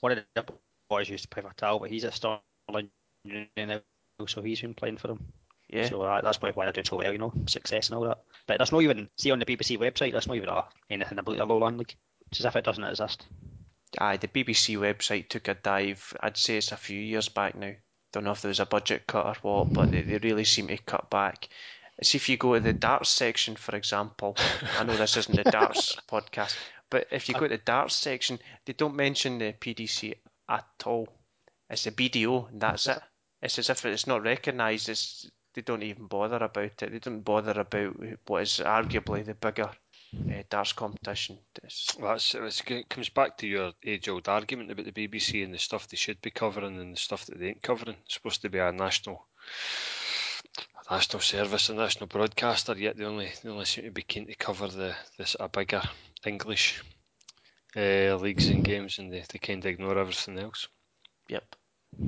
[0.00, 0.44] one of the
[0.88, 2.90] boys used to play for Tal, but he's at Stirling
[3.24, 3.80] Uni now,
[4.26, 5.20] so he's been playing for them.
[5.72, 8.04] Yeah, So uh, that's probably why they're doing so well, you know, success and all
[8.04, 8.18] that.
[8.46, 10.12] But that's not even see on the BBC website.
[10.12, 11.94] That's not even uh, anything about the Lowland League.
[12.30, 13.26] It's as if it doesn't exist.
[13.98, 16.16] aye, the BBC website took a dive.
[16.20, 17.72] I'd say it's a few years back now.
[18.12, 20.66] Don't know if there was a budget cut or what, but they, they really seem
[20.68, 21.48] to cut back.
[22.02, 24.36] See if you go to the darts section, for example.
[24.78, 26.56] I know this isn't the darts podcast,
[26.88, 30.14] but if you go to the darts section, they don't mention the PDC
[30.48, 31.08] at all.
[31.68, 32.98] It's the BDO, and that's it.
[33.42, 34.88] It's as if it's not recognised.
[34.88, 36.92] It's they don't even bother about it.
[36.92, 37.96] They don't bother about
[38.26, 39.70] what is arguably the bigger
[40.14, 41.38] uh, darts competition.
[41.62, 45.52] It's, Well, that's it's, it comes back to your age-old argument about the BBC and
[45.52, 47.96] the stuff they should be covering and the stuff that they ain't covering.
[48.04, 49.26] It's supposed to be a national,
[50.88, 52.76] a national service, a national broadcaster.
[52.76, 55.82] Yet they only they only seem to be keen to cover the this a bigger
[56.24, 56.82] English
[57.76, 60.68] uh, leagues and games, and they, they kind of ignore everything else.
[61.28, 61.56] Yep.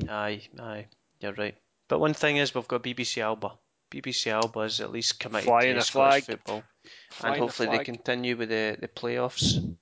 [0.09, 0.86] Aye, aye,
[1.20, 1.57] you're right.
[1.93, 3.53] But one thing is, we've got BBC Alba.
[3.90, 6.62] BBC Alba is at least committed Flying to a Scottish football,
[7.11, 9.76] Flying and a hopefully they continue with the, the playoffs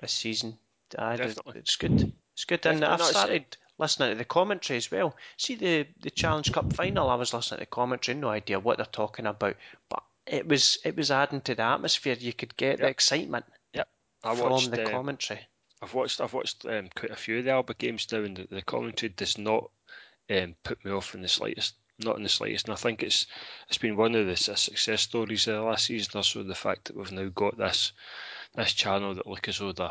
[0.00, 0.58] this season.
[0.98, 1.60] Aye, Definitely.
[1.60, 2.12] it's good.
[2.32, 2.92] It's good, and Definitely.
[2.94, 5.14] I've No, started listening to the commentary as well.
[5.36, 7.08] See the the Challenge Cup final.
[7.08, 9.54] I was listening to the commentary, no idea what they're talking about,
[9.88, 12.16] but it was it was adding to the atmosphere.
[12.18, 13.44] You could get the excitement.
[13.72, 13.88] Yep.
[14.24, 14.70] excitement I from watched.
[14.72, 15.46] the uh, commentary.
[15.80, 16.20] I've watched.
[16.20, 19.10] I've watched um, quite a few of the Alba games now, and the, the commentary
[19.10, 19.70] does not
[20.30, 21.74] um, put me off in the slightest.
[21.98, 22.66] Not in the slightest.
[22.66, 23.26] And I think it's
[23.68, 26.12] it's been one of the success stories of the last season.
[26.14, 27.92] Also, the fact that we've now got this
[28.54, 29.90] this channel that look as though they're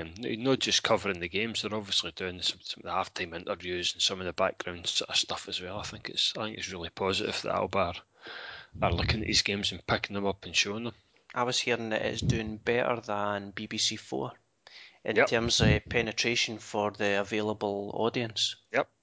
[0.00, 3.94] um, not just covering the games, they're obviously doing some, some of the halftime interviews
[3.94, 5.78] and some of the background sort of stuff as well.
[5.78, 7.94] I think it's I think it's really positive that Alba are,
[8.82, 10.94] are looking at these games and picking them up and showing them.
[11.34, 14.32] I was hearing that it's doing better than BBC Four
[15.04, 15.28] in Yep.
[15.28, 18.56] terms of penetration for the available audience.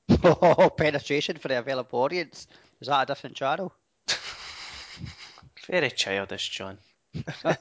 [0.24, 2.48] Oh, penetration for the available audience.
[2.82, 3.74] Is that a different channel?
[5.68, 6.78] Very childish, John.
[7.46, 7.54] All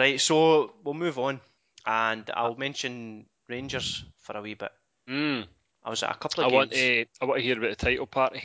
[0.00, 1.40] right, so we'll move on,
[1.86, 4.72] and I'll mention Rangers for a wee bit.
[5.08, 5.46] Mm.
[5.84, 7.08] I was at a couple I of want games.
[7.18, 8.44] to I want to hear about the title party.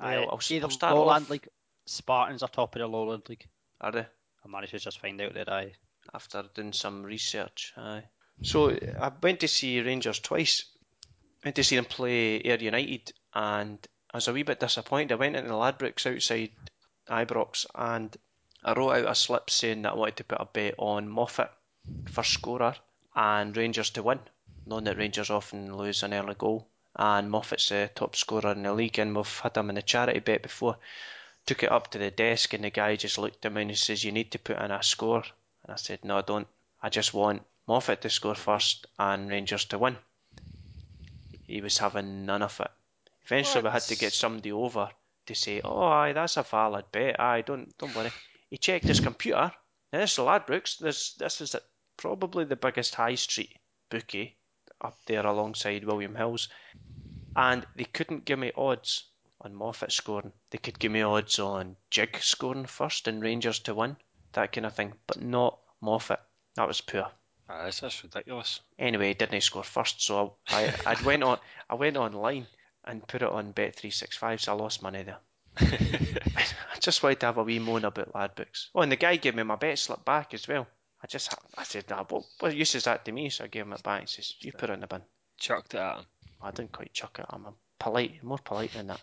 [0.00, 1.30] Well, I'll, See I'll the start Lowland off.
[1.30, 1.48] League.
[1.86, 3.46] Spartans are top of the Lowland League.
[3.80, 4.06] Are they?
[4.44, 5.72] I managed to just find out that I.
[6.14, 7.72] after doing some research.
[7.76, 8.04] Aye.
[8.42, 10.64] So I went to see Rangers twice.
[11.42, 13.78] Went to see them play Ayr United, and
[14.12, 15.12] I was a wee bit disappointed.
[15.12, 16.50] I went into the Ladbrokes outside
[17.08, 18.14] Ibrox, and
[18.62, 21.50] I wrote out a slip saying that I wanted to put a bet on Moffat
[22.06, 22.76] for scorer
[23.16, 24.20] and Rangers to win,
[24.66, 26.68] knowing that Rangers often lose an early goal.
[26.94, 30.20] And Moffat's the top scorer in the league, and we've had him in a charity
[30.20, 30.76] bet before.
[31.46, 33.76] Took it up to the desk, and the guy just looked at me and he
[33.76, 35.24] says, "You need to put in a score."
[35.62, 36.48] And I said, No, I don't.
[36.82, 39.96] I just want Moffat to score first and Rangers to win.
[41.50, 42.70] He was having none of it.
[43.24, 44.88] Eventually, we had to get somebody over
[45.26, 47.18] to say, "Oh, aye, that's a valid bet.
[47.18, 48.12] Aye, don't don't worry."
[48.50, 49.52] He checked his computer.
[49.92, 50.78] Now this is Ladbrokes.
[50.78, 51.56] This this is
[51.96, 53.56] probably the biggest high street
[53.88, 54.38] bookie
[54.80, 56.48] up there alongside William Hills,
[57.34, 60.32] and they couldn't give me odds on Moffat scoring.
[60.50, 63.96] They could give me odds on Jig scoring first and Rangers to win,
[64.34, 66.20] that kind of thing, but not Moffat.
[66.54, 67.10] That was poor.
[67.50, 68.60] Ah, that's, that's ridiculous.
[68.78, 71.38] Anyway, didn't score first, so I I went on
[71.68, 72.46] I went online
[72.84, 75.18] and put it on Bet three six five, so I lost money there.
[75.56, 78.68] I just wanted to have a wee moan about Ladbrokes.
[78.74, 80.68] Oh, and the guy gave me my bet slip back as well.
[81.02, 83.30] I just I said, nah, what, what use is that to me?
[83.30, 84.02] So I gave him it back.
[84.02, 85.02] He says, you put it in the bin.
[85.38, 86.04] Chucked it at him.
[86.42, 87.26] I didn't quite chuck it.
[87.28, 87.46] I'm
[87.78, 89.00] polite, more polite than that.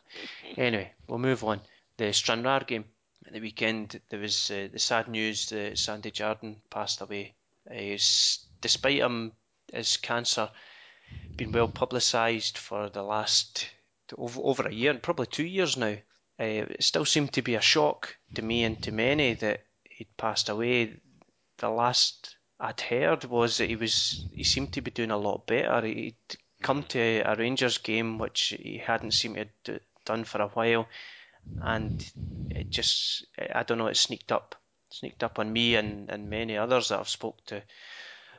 [0.55, 1.59] Anyway, we'll move on.
[1.97, 2.85] The Stranraer game
[3.25, 3.99] at the weekend.
[4.09, 7.33] There was uh, the sad news that Sandy Jardine passed away.
[7.71, 9.33] He's, despite him
[9.73, 10.49] his cancer
[11.35, 13.69] being well publicised for the last
[14.17, 15.97] over, over a year, and probably two years now.
[16.39, 20.15] Uh, it still seemed to be a shock to me and to many that he'd
[20.17, 20.99] passed away.
[21.57, 25.47] The last I'd heard was that he was he seemed to be doing a lot
[25.47, 25.85] better.
[25.85, 26.15] He'd
[26.61, 30.87] come to a Rangers game which he hadn't seemed to have done for a while,
[31.61, 32.11] and
[32.51, 34.55] it just I don't know it sneaked up
[34.89, 37.61] sneaked up on me and, and many others that I've spoke to.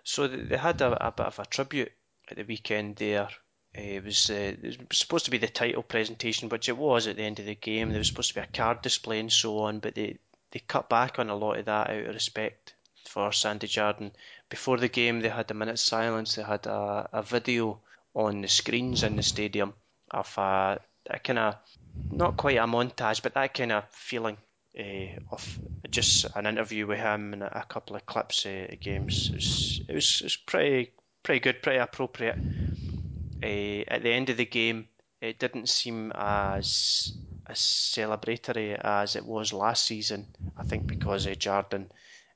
[0.04, 1.92] So they had a, a bit of a tribute
[2.30, 3.28] at the weekend there.
[3.76, 7.06] Uh, It was, uh, it was supposed to be the title presentation, which it was
[7.06, 7.90] at the end of the game.
[7.90, 10.18] There was supposed to be a card display and so on, but they,
[10.50, 12.74] they cut back on a lot of that out of respect
[13.06, 14.12] for Sandy Jardine.
[14.48, 16.34] Before the game, they had a minute's silence.
[16.34, 17.80] They had a, a video
[18.14, 19.74] on the screens in the stadium
[20.10, 20.80] of a,
[21.10, 21.56] a kind of
[22.10, 24.38] not quite a montage, but that kind of feeling
[24.78, 25.58] uh, of
[25.90, 29.28] just an interview with him and a couple of clips of of games.
[29.28, 32.38] It was, it was, it was pretty pretty good, pretty appropriate.
[33.42, 34.88] Uh, at the end of the game,
[35.20, 37.12] it didn't seem as
[37.46, 40.26] as celebratory as it was last season.
[40.56, 41.90] I think because of Jardine,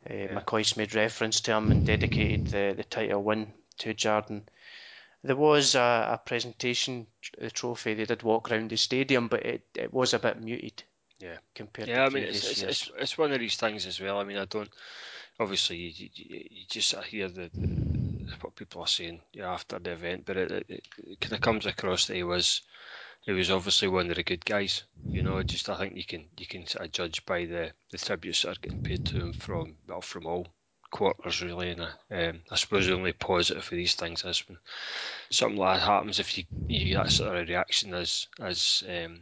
[0.09, 4.49] uh, McCoist made reference to him and dedicated the, the title win to Jardine.
[5.23, 7.07] There was a, a presentation,
[7.39, 7.95] the trophy.
[7.95, 10.83] They did walk around the stadium, but it, it was a bit muted.
[11.23, 11.37] Yeah.
[11.55, 14.19] compared Yeah, I to mean, it's, it's, it's, it's one of these things as well.
[14.19, 14.71] I mean, I don't.
[15.39, 17.69] Obviously, you, you, you just hear the, the
[18.41, 22.07] what people are saying after the event, but it, it, it kind of comes across
[22.07, 22.63] that he was
[23.23, 24.83] he was obviously one of the good guys.
[25.13, 27.99] You know, just I think you can you can sort of judge by the, the
[27.99, 30.49] tributes that are getting paid to him from well from all
[30.91, 31.71] quarters really.
[31.71, 34.59] And I, um, I suppose the only positive for these things is when
[35.31, 39.21] something like that happens, if you you get that sort of reaction as as um,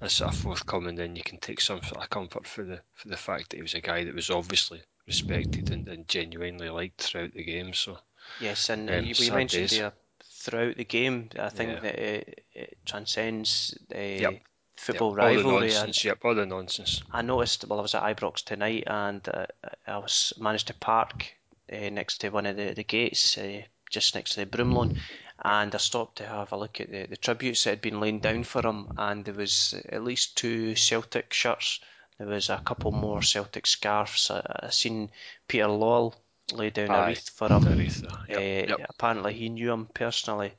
[0.00, 3.08] as sort of forthcoming, then you can take some sort of comfort for the for
[3.08, 7.00] the fact that he was a guy that was obviously respected and, and genuinely liked
[7.00, 7.72] throughout the game.
[7.74, 7.98] So
[8.40, 11.30] Yes, and Um, you, we mentioned there throughout the game.
[11.38, 11.80] I think Yeah.
[11.80, 14.42] that it, it transcends uh, Yep.
[14.76, 15.54] football Yep, all the rivalry.
[15.54, 16.04] and- nonsense.
[16.04, 17.02] Yep, all the nonsense.
[17.12, 19.46] I noticed well I was at Ibrox tonight and uh,
[19.86, 21.34] I was managed to park
[21.72, 24.96] uh, next to one of the, the gates uh, just next to the Broomloan
[25.44, 28.22] and I stopped to have a look at the, the tributes that had been laid
[28.22, 31.80] down for him and there was at least two Celtic shirts
[32.18, 35.10] there was a couple more Celtic scarves I, I seen
[35.46, 36.14] Peter Lawwell
[36.52, 38.28] lay down a wreath for him Aretha.
[38.28, 38.86] Yep, uh, yep.
[38.90, 40.52] Apparently, he knew him personally.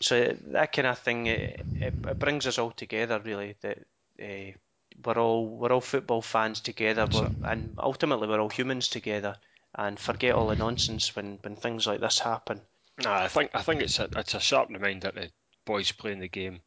[0.00, 3.20] So that kind of thing, it, it, it brings us all together.
[3.24, 3.78] Really, that
[4.20, 4.52] uh,
[5.04, 7.08] we're all we're all football fans together,
[7.44, 9.36] and ultimately we're all humans together.
[9.74, 12.60] And forget all the nonsense when, when things like this happen.
[13.02, 15.30] Nah, I think I think it's a it's a sharp reminder to
[15.64, 16.60] boys playing the game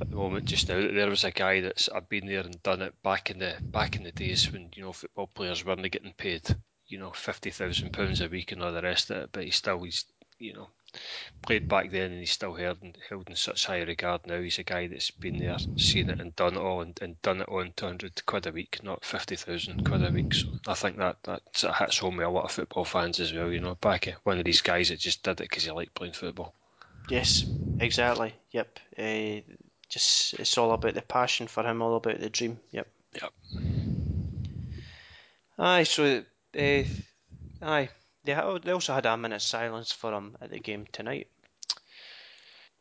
[0.00, 2.62] at the moment just now that there was a guy that's I've been there and
[2.62, 5.90] done it back in the back in the days when you know football players weren't
[5.90, 6.42] getting paid
[6.86, 9.50] you know fifty thousand pounds a week and all the rest of it, but he
[9.50, 10.04] still he's
[10.38, 10.68] you know
[11.42, 14.40] played back then and he's still held in, held in such high regard now.
[14.40, 17.40] He's a guy that's been there, seen it and done it all and, and done
[17.40, 20.34] it on two hundred quid a week, not fifty thousand quid a week.
[20.34, 23.20] So I think that that sort of hits home with a lot of football fans
[23.20, 23.50] as well.
[23.50, 26.14] You know, back one of these guys that just did it because he liked playing
[26.14, 26.54] football.
[27.08, 27.46] Yes,
[27.78, 28.34] exactly.
[28.52, 28.80] Yep.
[28.98, 29.40] Uh,
[29.88, 32.58] just it's all about the passion for him, all about the dream.
[32.72, 32.86] Yep.
[33.22, 33.32] Yep.
[35.58, 36.22] Aye, so
[36.58, 36.82] uh,
[37.62, 37.88] aye,
[38.28, 41.28] they ha- they also had a minute's silence for him at the game tonight,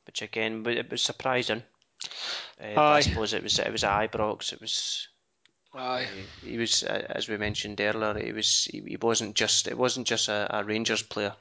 [0.06, 1.64] which again, it was surprising.
[2.62, 4.52] Uh, I suppose it was it was at Ibrox.
[4.52, 5.08] It was
[5.74, 6.04] Aye.
[6.04, 8.26] uh, he was uh, as we mentioned earlier.
[8.26, 11.34] He was he, he wasn't just it wasn't just a, a Rangers player.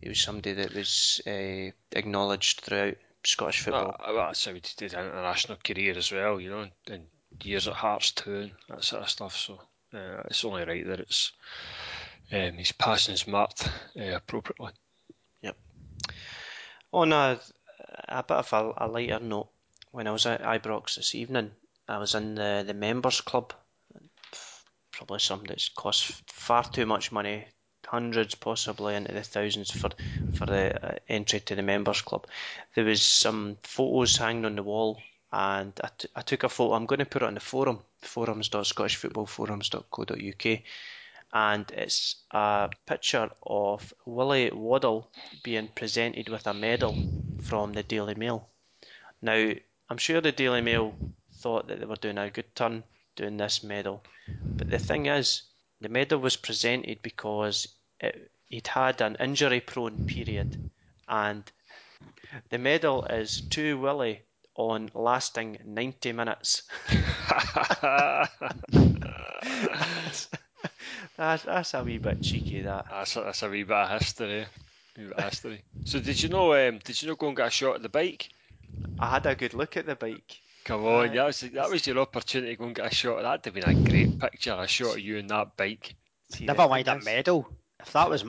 [0.00, 2.94] He was somebody that was uh, acknowledged throughout
[3.26, 3.94] Scottish football.
[3.98, 7.06] Well, well, that's how he did an international career as well, you know, and, and
[7.42, 9.36] years at Hearts too, and that sort of stuff.
[9.36, 9.60] So
[9.92, 11.32] uh, it's only right that it's
[12.32, 13.68] um, he's passing his marked
[13.98, 14.72] uh, appropriately.
[15.42, 15.56] Yep.
[16.92, 17.40] On a,
[18.08, 19.48] a bit of a, a lighter note,
[19.92, 21.50] when I was at Ibrox this evening,
[21.88, 23.52] I was in the, the members club.
[24.92, 27.46] Probably something that's cost far too much money,
[27.86, 29.90] hundreds possibly into the thousands for
[30.34, 32.26] for the uh, entry to the members club.
[32.74, 35.00] There was some photos hanging on the wall,
[35.32, 36.74] and I, t- I took a photo.
[36.74, 40.60] I'm going to put it on the forum, forums.scottishfootballforums.co.uk,
[41.32, 45.10] and it's a picture of Willie Waddell
[45.42, 46.96] being presented with a medal
[47.42, 48.48] from the Daily Mail.
[49.20, 49.52] Now,
[49.90, 50.94] I'm sure the Daily Mail
[51.34, 52.84] thought that they were doing a good turn
[53.16, 54.02] doing this medal,
[54.56, 55.42] but the thing is,
[55.80, 57.68] the medal was presented because
[58.00, 60.70] it, he'd had an injury-prone period,
[61.08, 61.50] and
[62.50, 64.22] the medal is to Willie
[64.54, 66.62] on lasting 90 minutes.
[71.16, 72.86] that's, that's a wee bit cheeky, that.
[72.90, 74.46] That's a, that's a wee bit of history.
[74.96, 75.62] Wee bit of history.
[75.84, 76.54] So did you know?
[76.54, 78.28] Um, did you know go and get a shot at the bike?
[78.98, 80.38] I had a good look at the bike.
[80.64, 81.14] Come on, Aye.
[81.14, 83.22] that was that was your opportunity to go and get a shot.
[83.22, 84.54] That'd have been a great picture.
[84.58, 85.94] A shot of you and that bike.
[86.40, 87.48] Never mind thing a medal.
[87.80, 88.24] If that was,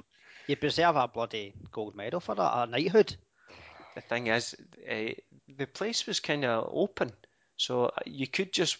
[0.48, 3.16] you'd deserve a bloody gold medal for that, a knighthood.
[3.96, 4.56] The thing is,
[4.90, 5.12] uh,
[5.58, 7.12] the place was kind of open,
[7.58, 8.78] so you could just.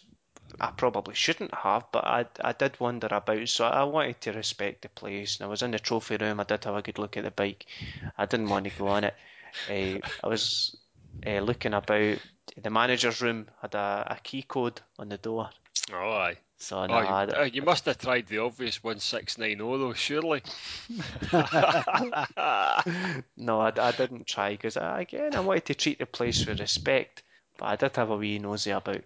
[0.60, 4.82] I probably shouldn't have, but I, I did wander about, so I wanted to respect
[4.82, 5.38] the place.
[5.38, 6.40] And I was in the trophy room.
[6.40, 7.66] I did have a good look at the bike.
[8.18, 9.14] I didn't want to go on it.
[9.68, 10.76] Uh, I was
[11.26, 12.18] uh, looking about.
[12.60, 15.50] The manager's room had a, a key code on the door,
[15.92, 16.36] Oh, aye.
[16.58, 20.42] so Oh, no, you, I, uh, you must have tried the obvious 1690 though, surely.
[23.36, 27.22] No, I, I didn't try because again I wanted to treat the place with respect,
[27.56, 29.02] but I did have a wee nosy about.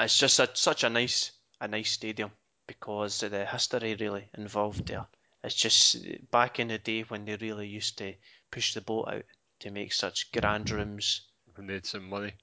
[0.00, 2.30] It's just a, such a nice a nice stadium
[2.68, 5.06] because of the history really involved there.
[5.42, 8.14] It's just back in the day when they really used to
[8.50, 9.24] push the boat out
[9.60, 11.22] to make such grand rooms.
[11.56, 12.34] We made some money.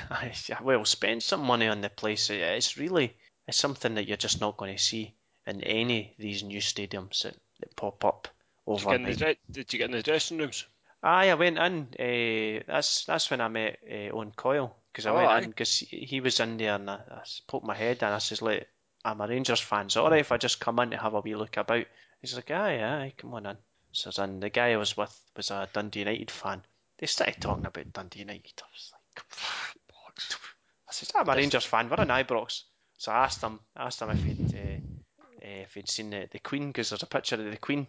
[0.62, 2.30] well, spend some money on the place.
[2.30, 3.16] It's really
[3.48, 5.14] it's something that you're just not going to see
[5.46, 8.28] in any of these new stadiums that, that pop up
[8.66, 10.66] Did you, get in the did you get in the dressing rooms?
[11.02, 11.88] Aye, I went in.
[11.98, 15.78] Uh, that's that's when I met uh, Owen Coyle because I Oh, went in because
[15.80, 17.00] he, was in there and I
[17.48, 18.08] poked my head in.
[18.08, 18.62] I says, "Look,
[19.04, 19.90] I'm a Rangers fan.
[19.90, 21.84] So alright if I just come in to have a wee look about."
[22.20, 23.56] He's like, "Aye, aye, come on in."
[23.90, 26.62] So then the guy I was with was a Dundee United fan.
[26.98, 28.62] They started talking about Dundee United.
[28.62, 29.26] I was like,
[29.90, 30.36] bollocks.
[30.88, 31.90] I says, "I'm a Rangers fan.
[31.90, 32.62] We're in Ibrox."
[32.96, 34.54] So I asked him, I asked him if he'd.
[34.54, 34.78] Uh,
[35.44, 37.86] uh, if he'd seen the, the Queen, because there's a picture of the Queen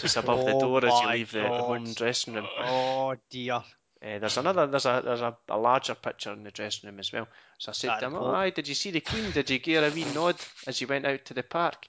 [0.00, 2.46] just above the Oh door as you leave the, the home dressing room.
[2.58, 3.62] Oh dear.
[4.02, 7.12] Uh, there's another, there's a there's a, a larger picture in the dressing room as
[7.12, 7.28] well.
[7.58, 9.30] So I said That to him, the "Oh, aye, did you see the Queen?
[9.30, 10.36] Did you give her a wee nod
[10.66, 11.86] as you went out to the park?"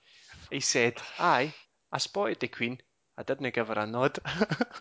[0.50, 1.54] he said, "Aye,
[1.92, 2.82] I spotted the Queen.
[3.18, 4.20] I didn't give her a nod."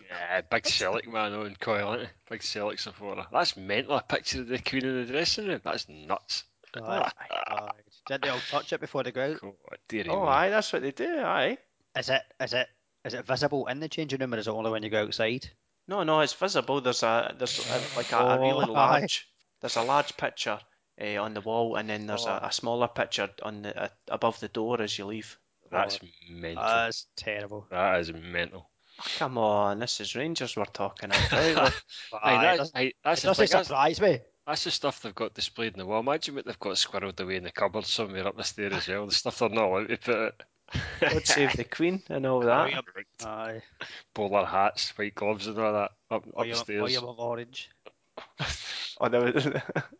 [0.09, 2.13] Yeah, big Celtic man Owen Coyle, isn't he?
[2.29, 3.25] Big Celtic supporter.
[3.31, 3.97] That's mental.
[3.97, 5.61] A picture of the Queen in the dressing room.
[5.63, 6.43] That's nuts.
[6.75, 7.69] Aye, aye.
[8.07, 9.41] Did they all touch it before they go out?
[9.41, 9.53] God,
[9.87, 10.27] dearie oh, me.
[10.27, 11.19] aye, that's what they do.
[11.19, 11.57] Aye.
[11.97, 12.67] Is it is it
[13.05, 15.49] is it visible in the changing room or is it only when you go outside?
[15.87, 16.81] No, no, it's visible.
[16.81, 18.67] There's a there's a, like a, a Oh, really aye.
[18.99, 19.27] large.
[19.61, 20.59] There's a large picture
[21.01, 22.31] uh, on the wall, and then there's Oh.
[22.43, 25.37] a, a smaller picture on the uh, above the door as you leave.
[25.71, 26.63] That's mental.
[26.63, 27.65] That's terrible.
[27.71, 28.69] that is mental.
[28.99, 31.31] Oh, come on, this is Rangers we're talking about.
[31.55, 31.73] like,
[32.13, 33.51] Aye, Aye, that- it aye, that's it the doesn't thing.
[33.57, 34.19] That's, surprise me.
[34.45, 36.01] that's the stuff they've got displayed in the wall.
[36.01, 39.05] Imagine what they've got squirreled away in the cupboard somewhere up the stair as well.
[39.07, 40.43] The stuff they're not allowed to put it.
[40.99, 42.83] God save the Queen and all that.
[43.23, 43.61] Aye.
[44.13, 46.81] Bowler hats, white gloves, and all that up William, upstairs.
[46.81, 47.69] William of Orange.
[49.03, 49.47] Oh, there was,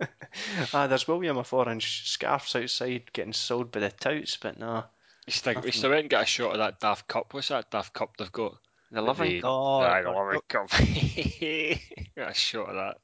[0.76, 4.84] ah, there's William of Orange scarves outside getting sold by the touts, but no,
[5.26, 5.72] We still, we Nothing.
[5.72, 7.34] still went and got a shot of that Daft Cup.
[7.34, 8.58] What's that Daft Cup they've got?
[8.92, 9.38] the loving.
[9.38, 9.50] The- Cup.
[9.50, 10.42] Oh, Aye, the God, loving no.
[10.48, 10.70] cup.
[12.16, 12.98] got a shot of that.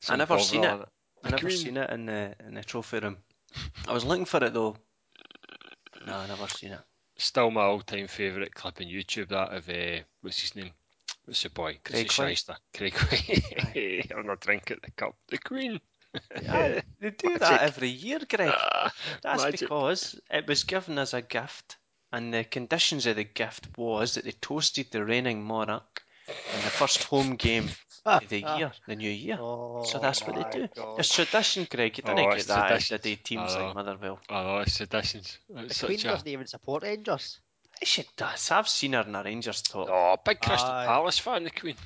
[0.00, 0.88] Some never seen on it.
[1.24, 1.56] I never Queen.
[1.56, 3.16] seen it in the in the trophy room.
[3.88, 4.76] I was looking for it though.
[6.08, 6.80] No, I never seen it.
[7.16, 9.28] Still my all-time favourite clip on YouTube.
[9.28, 10.70] That of uh, what's his name?
[11.24, 11.78] What's the boy?
[11.84, 12.56] Craig shyster.
[12.72, 14.10] Craig Whyte.
[14.16, 15.16] I'm not drinking the cup.
[15.28, 15.80] The Queen.
[16.42, 18.50] Yeah, they do that every year, Greg.
[18.54, 18.92] Ah,
[19.22, 19.60] That's magic.
[19.60, 21.76] because it was given as a gift,
[22.12, 26.70] and the conditions of the gift was that they toasted the reigning monarch in the
[26.70, 27.68] first home game
[28.08, 28.56] Ah, the ah.
[28.58, 29.36] year, the new year.
[29.40, 30.68] Oh, So that's what they do.
[30.68, 30.84] God.
[30.84, 31.96] Oh, it's tradition, Greg.
[31.98, 32.94] You didn't Oh, get that out tradition.
[32.96, 33.62] of the teams like.
[33.64, 33.74] Oh.
[33.74, 34.20] Motherwell.
[34.28, 35.38] I know it's traditions.
[35.56, 37.40] It's The Queen a doesn't even support Rangers.
[37.82, 38.50] She does.
[38.50, 39.88] I've seen her in a Rangers top.
[39.90, 40.86] oh big Crystal Aye.
[40.86, 41.44] Palace fan.
[41.44, 41.76] The Queen.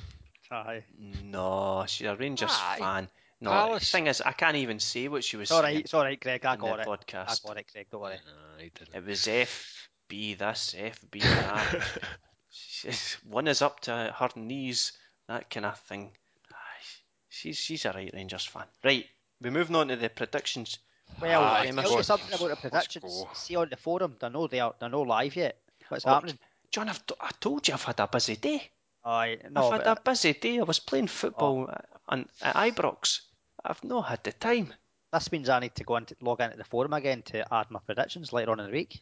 [0.51, 0.85] Aye.
[1.25, 2.77] No, she's a Rangers Aye.
[2.79, 3.09] fan.
[3.41, 3.81] No, Palace.
[3.85, 6.19] the thing is, I can't even say what she was It's saying it's all right,
[6.21, 6.45] Greg.
[6.47, 6.89] I in got the it.
[6.89, 7.45] I podcast.
[7.45, 7.87] got it, Greg.
[7.91, 8.15] Don't worry.
[8.25, 8.65] Nah.
[8.99, 12.01] It was FB this, FB that.
[12.51, 14.93] She's- One is up to her knees,
[15.33, 16.11] that kind of thing.
[16.53, 16.85] Aye,
[17.29, 18.65] She's she's a right Rangers fan.
[18.85, 19.07] Right,
[19.41, 20.79] we're moving on to the predictions.
[21.21, 21.85] Well, Aye, I'll famous.
[21.89, 23.05] tell you something about the predictions.
[23.05, 23.29] go.
[23.35, 25.59] See on the forum, they're no there, they're no live yet.
[25.89, 26.15] What's What?
[26.15, 26.39] happening?
[26.71, 28.71] John, I've t- I told you I've had a busy day.
[29.05, 30.59] Aye, no, I've had a busy day.
[30.61, 31.81] I was playing football Oh.
[32.09, 33.21] on, at Ibrox.
[33.65, 34.73] I've not had the time.
[35.13, 37.81] this means I need to go into log into the forum again to add my
[37.85, 39.01] predictions later on in the week.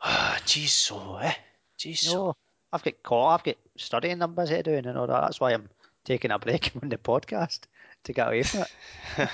[0.00, 1.34] Ah, jeez, so eh?
[1.78, 2.34] Jeez, so.
[2.72, 5.20] I've got call, I've got studying numbers to do and all that.
[5.22, 5.68] That's why I'm
[6.04, 7.60] taking a break from the podcast
[8.04, 9.30] to get away from it.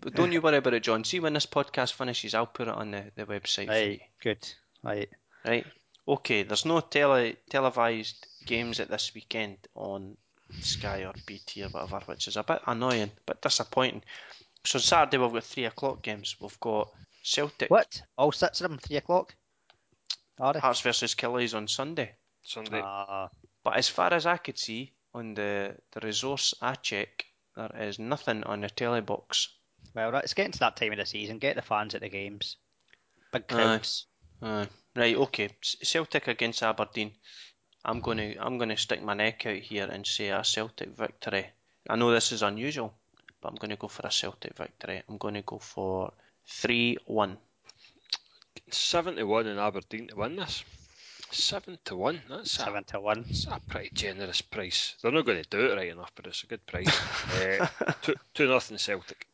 [0.00, 1.04] but don't you worry about it, John.
[1.04, 3.68] See when this podcast finishes, I'll put it on the, the website.
[3.68, 4.48] Right, good.
[4.82, 5.08] Right.
[5.44, 5.66] Right.
[6.06, 10.16] Okay, there's no tele televised games at this weekend on
[10.60, 14.02] Sky or BT or whatever, which is a bit annoying, but disappointing.
[14.64, 16.36] So Saturday we've got three o'clock games.
[16.40, 16.88] We've got
[17.22, 18.02] Celtic What?
[18.18, 19.34] All six of them, three o'clock?
[20.40, 20.60] Are they?
[20.60, 22.12] Hearts versus Killies on Sunday.
[22.42, 22.80] Sunday.
[22.84, 23.30] Ah,
[23.64, 27.26] But as far as I could see on the, the resource I check,
[27.56, 29.48] there is nothing on the telly box.
[29.94, 31.38] well, right, it's getting to that time of the season.
[31.38, 32.56] Get the fans at the games.
[33.32, 33.54] Big Aye.
[33.54, 34.06] crowds.
[34.40, 34.66] Uh,
[34.96, 35.50] right, okay.
[35.62, 37.12] Celtic against Aberdeen.
[37.84, 41.46] I'm gonna I'm gonna stick my neck out here and say a Celtic victory.
[41.90, 42.94] I know this is unusual,
[43.40, 45.02] but I'm gonna go for a Celtic victory.
[45.08, 46.12] I'm gonna go for
[46.46, 47.38] three one.
[48.70, 50.64] Seven to one in Aberdeen to win this.
[51.32, 52.20] Seven to one.
[52.28, 53.24] That's a, Seven to one.
[53.26, 54.94] that's a pretty generous price.
[55.02, 56.88] They're not going to do it right enough, but it's a good price.
[57.40, 57.66] uh,
[58.02, 59.26] two, two nothing Celtic.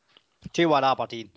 [0.52, 1.30] Two one Aberdeen.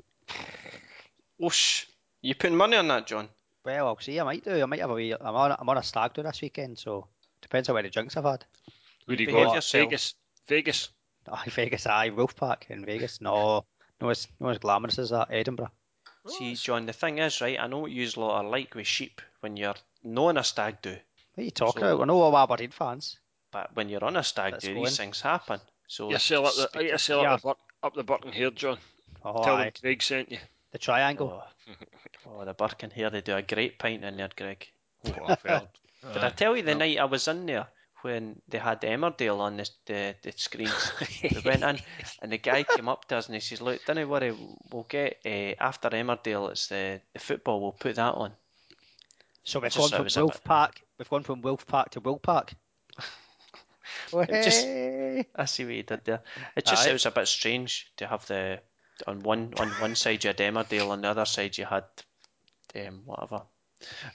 [1.40, 1.86] Whoosh!
[2.22, 3.28] You putting money on that, John?
[3.66, 4.20] Well, I'll see.
[4.20, 4.62] I might do.
[4.62, 5.14] I might have a wee.
[5.14, 5.56] I'm on.
[5.58, 7.08] I'm on a stag do this weekend, so
[7.42, 8.46] depends how many drinks I've had.
[9.08, 9.54] Who do you go?
[9.54, 9.86] yourself.
[9.86, 10.14] Vegas.
[10.48, 10.90] Vegas.
[11.32, 11.86] Aye, Vegas.
[11.88, 13.22] Aye, Wolf Park in Vegas.
[13.22, 13.66] No,
[14.00, 15.30] no, it's no as glamorous as that.
[15.32, 15.72] Edinburgh.
[16.28, 17.60] See, John, the thing is, right?
[17.60, 19.74] I know what you lot are like with sheep when you're
[20.04, 22.00] not on a stag do, What are you talking So- about?
[22.00, 23.18] We're no all Aberdeen fans.
[23.52, 25.06] but when you're on a stag Let's do, these in.
[25.06, 25.60] things happen.
[25.88, 27.34] So You sell up the, you sell Yeah.
[27.34, 27.56] up the, Bur-
[27.88, 28.78] up the Burton here, John.
[29.24, 29.64] Oh, Tell aye.
[29.66, 30.40] them Craig sent you.
[30.72, 31.44] The triangle.
[31.68, 31.74] Oh,
[32.42, 34.68] oh, the Birkin here, they do a great pint in there, Greg.
[35.06, 35.44] Oh, I've.
[36.14, 36.80] Did I tell you the no.
[36.80, 37.68] night I was in there
[38.02, 40.92] when they had Emmerdale on the, the, the screens?
[41.24, 41.78] we went in
[42.24, 44.34] and the guy came up to us and he says, Look, don't worry,
[44.72, 48.32] we'll get uh, after Emmerdale, it's the, the football, we'll put that on.
[49.44, 50.82] So we've Just gone from Wolf Park.
[50.98, 52.54] We've gone from Wolf Park to Wolf Park.
[54.14, 55.28] It just- Way.
[55.36, 56.22] I see what you did there.
[56.56, 56.90] It just Aye.
[56.90, 58.62] it was a bit strange to have the
[59.08, 61.86] on one on one side you had Emmerdale, on the other side you had
[62.76, 63.44] um, whatever.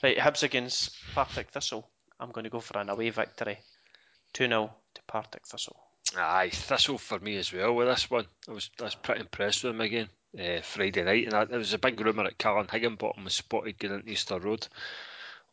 [0.01, 1.89] Right, Hibs against Partick Thistle.
[2.19, 3.59] I'm going to go for an away victory,
[4.33, 5.77] two 0 to Partick Thistle.
[6.15, 8.25] Aye, Thistle for me as well with this one.
[8.47, 10.09] I was I was pretty impressed with him again
[10.39, 13.77] uh, Friday night, and I, there was a big rumour that Kallum Higginbotham was spotted
[13.77, 14.67] going into Easter Road.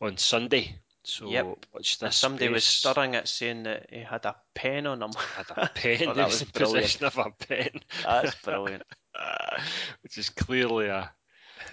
[0.01, 0.75] On Sunday.
[1.03, 1.45] So Yep.
[1.73, 2.17] watch And this.
[2.17, 2.91] somebody was space.
[2.91, 5.11] stirring it saying that he had a pen on him.
[5.35, 6.07] Had a pen.
[6.07, 6.83] Oh, that was was in brilliant.
[6.83, 7.69] possession of a pen.
[8.03, 8.83] That's brilliant.
[10.01, 11.11] which is clearly a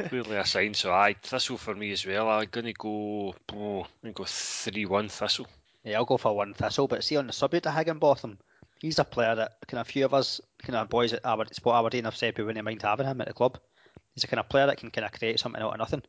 [0.08, 0.74] clearly a sign.
[0.74, 2.28] So I Thistle for me as well.
[2.28, 3.34] I'm gonna go.
[3.54, 5.46] Oh, I'm gonna go three one Thistle.
[5.84, 8.38] Yeah, I'll go for one Thistle, but see on the subject of Higginbotham,
[8.80, 11.46] he's a player that kind of a few of us, kind of boys at Aber-
[11.52, 13.58] Sport Aberdeen have said we wouldn't mind having him at the club.
[14.14, 16.02] He's a kind of player that can kind of create something out of nothing.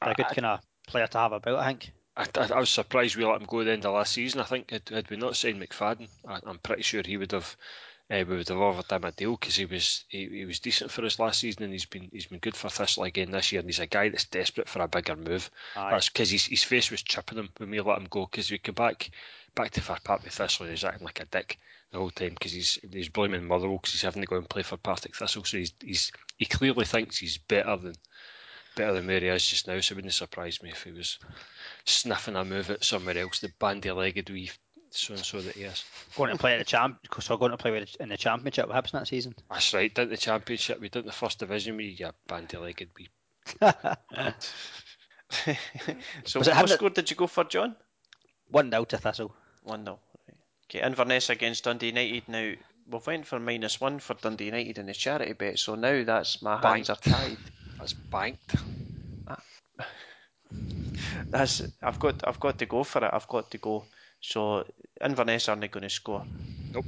[0.00, 0.60] A good I- kind of
[0.90, 1.92] player to have about, I think.
[2.16, 4.40] I, I, I was surprised we let him go at the end of last season.
[4.40, 7.56] I think had, had we not signed McFadden, I, I'm pretty sure he would have.
[8.10, 10.90] Uh, we would have offered him a deal because he was he, he was decent
[10.90, 13.60] for us last season and he's been he's been good for Thistle again this year
[13.60, 15.48] and he's a guy that's desperate for a bigger move.
[15.76, 15.92] Aye.
[15.92, 18.58] That's because his, his face was chipping him when we let him go because we
[18.58, 19.10] came back
[19.54, 21.56] back to Fir Park with Thistle and he was acting like a dick
[21.92, 24.62] the whole time because he's he's blaming Motherwell because he's having to go and play
[24.64, 27.94] for Partick Thistle so he's, he's he clearly thinks he's better than
[28.80, 31.18] better than where he is just now so it wouldn't surprise me if he was
[31.84, 34.50] sniffing a move at somewhere else the bandy-legged wee
[34.90, 35.84] so and so that he is
[36.16, 38.76] Going to play at the champ, so going to play with, in the championship with
[38.76, 39.34] Hibs that season.
[39.50, 43.08] that's right didn't the championship we did the first division we yeah bandy-legged wee
[46.24, 47.76] so Was it him what that- score did you go for, John?
[48.48, 49.34] One 0 to Thistle.
[49.62, 49.98] 1 0.
[50.68, 52.28] Okay, Inverness against Dundee United.
[52.28, 52.52] Now,
[52.88, 56.42] we've went for minus one for Dundee United in the charity bet, so now that's
[56.42, 57.36] my hands are tied.
[57.80, 58.54] That's banked
[61.30, 61.88] That's ah.
[61.88, 63.10] I've got I've got to go for it.
[63.10, 63.84] I've got to go.
[64.20, 64.66] So
[65.00, 66.24] Inverness aren't going to score.
[66.74, 66.84] Nope.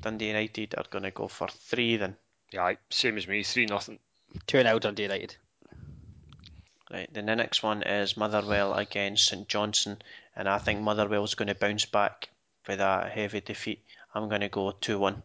[0.00, 2.16] Dundee United are going to go for three then.
[2.52, 3.98] yeah aye, same as me 3 nothing
[4.46, 5.36] 2 0 Dundee United.
[6.90, 7.12] Right.
[7.12, 9.98] Then the next one is Motherwell against St Johnstone,
[10.36, 12.28] and I think Motherwell's going to bounce back
[12.68, 13.82] with a heavy defeat.
[14.14, 15.22] I'm going to go two one.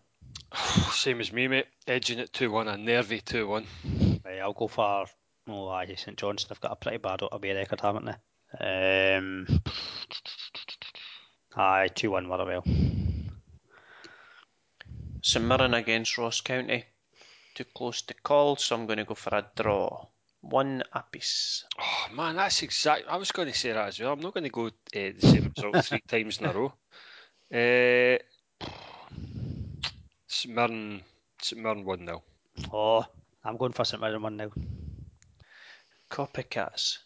[0.92, 4.09] same as me mate edging it 2-1 a nervy 2-1
[4.40, 5.06] Right, I'll go for.
[5.50, 9.18] Oh, aye, St Johnstone have got a pretty bad away record, haven't they?
[9.18, 9.46] Um,
[11.56, 12.64] aye, 2 1 Motherwell.
[15.22, 16.86] St Mirren against Ross County.
[17.54, 20.06] Too close to call, so I'm going to go for a draw.
[20.42, 21.66] One apiece.
[21.78, 23.10] Oh man, that's exact.
[23.10, 24.14] I was going to say that as well.
[24.14, 26.74] I'm not going to go uh, the same result three times in a row.
[27.52, 28.20] Uh,
[30.28, 31.02] St Mirren,
[31.42, 32.24] St Mirren one 0
[32.72, 33.06] Oh,
[33.44, 34.52] I'm going for St Mirren 1 0.
[36.10, 36.98] Copycats.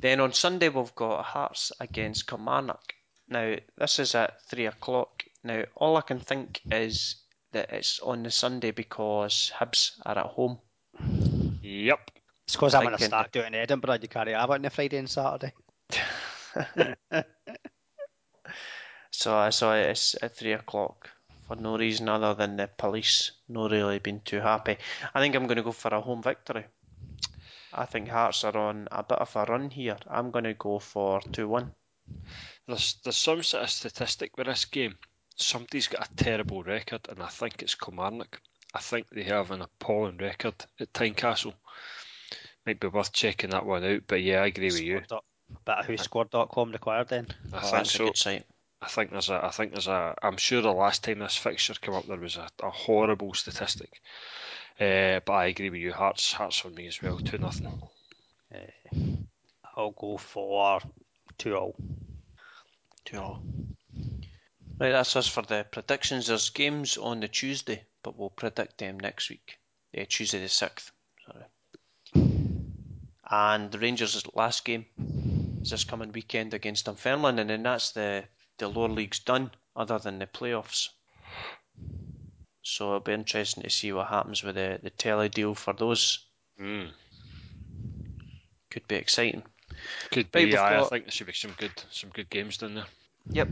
[0.00, 2.94] Then on Sunday we've got Hearts against Kilmarnock.
[3.28, 5.24] Now this is at three o'clock.
[5.42, 7.16] Now all I can think is
[7.52, 10.58] that it's on the Sunday because Hibs are at home.
[11.62, 12.10] Yep.
[12.44, 13.98] It's because I'm going to start doing Edinburgh.
[14.02, 15.52] You can't have it on the Friday and Saturday.
[19.10, 21.10] So I saw it's at three o'clock
[21.50, 24.76] for no reason other than the police not really been too happy.
[25.12, 26.64] I think I'm going to go for a home victory.
[27.74, 29.96] I think Hearts are on a bit of a run here.
[30.08, 31.72] I'm going to go for two one.
[32.68, 34.94] There's there's some sort of statistic with this game.
[35.34, 38.40] Somebody's got a terrible record, and I think it's Kilmarnock.
[38.74, 41.54] I think they have an appalling record at Tynecastle.
[42.64, 44.02] Might be worth checking that one out.
[44.06, 44.98] But yeah, I agree with you.
[45.04, 45.24] Scored dot-
[45.64, 47.26] Bit of whoscored.com required then.
[47.52, 48.04] I Oh, think that's so.
[48.04, 48.46] a good site.
[48.82, 49.44] I think there's a.
[49.44, 50.14] I think there's a.
[50.22, 54.00] I'm sure the last time this fixture came up, there was a, a horrible statistic.
[54.80, 55.92] Uh, but I agree with you.
[55.92, 57.18] Hearts, Hearts for me as well.
[57.18, 57.70] Two nothing.
[59.76, 60.80] I'll go for
[61.38, 61.74] 2 0.
[63.04, 63.42] Two all.
[64.78, 66.26] Right, that's us for the predictions.
[66.26, 69.58] There's games on the Tuesday, but we'll predict them next week.
[69.92, 70.90] Yeah, Tuesday the sixth.
[71.26, 71.44] Sorry.
[73.30, 74.86] And the Rangers' last game
[75.62, 78.24] is this coming weekend against Dunfermline, and then that's the
[78.60, 80.90] the lower leagues done, other than the playoffs.
[82.62, 86.26] So it'll be interesting to see what happens with the the telly deal for those.
[86.60, 86.90] Mm.
[88.70, 89.42] Could be exciting.
[90.10, 90.44] Could Right, be.
[90.46, 92.86] we've aye, I think there should be some good, some good games down there.
[93.32, 93.48] Yep,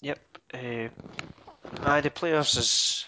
[0.00, 0.18] yep.
[0.54, 0.88] Uh,
[1.82, 3.06] aye, the playoffs is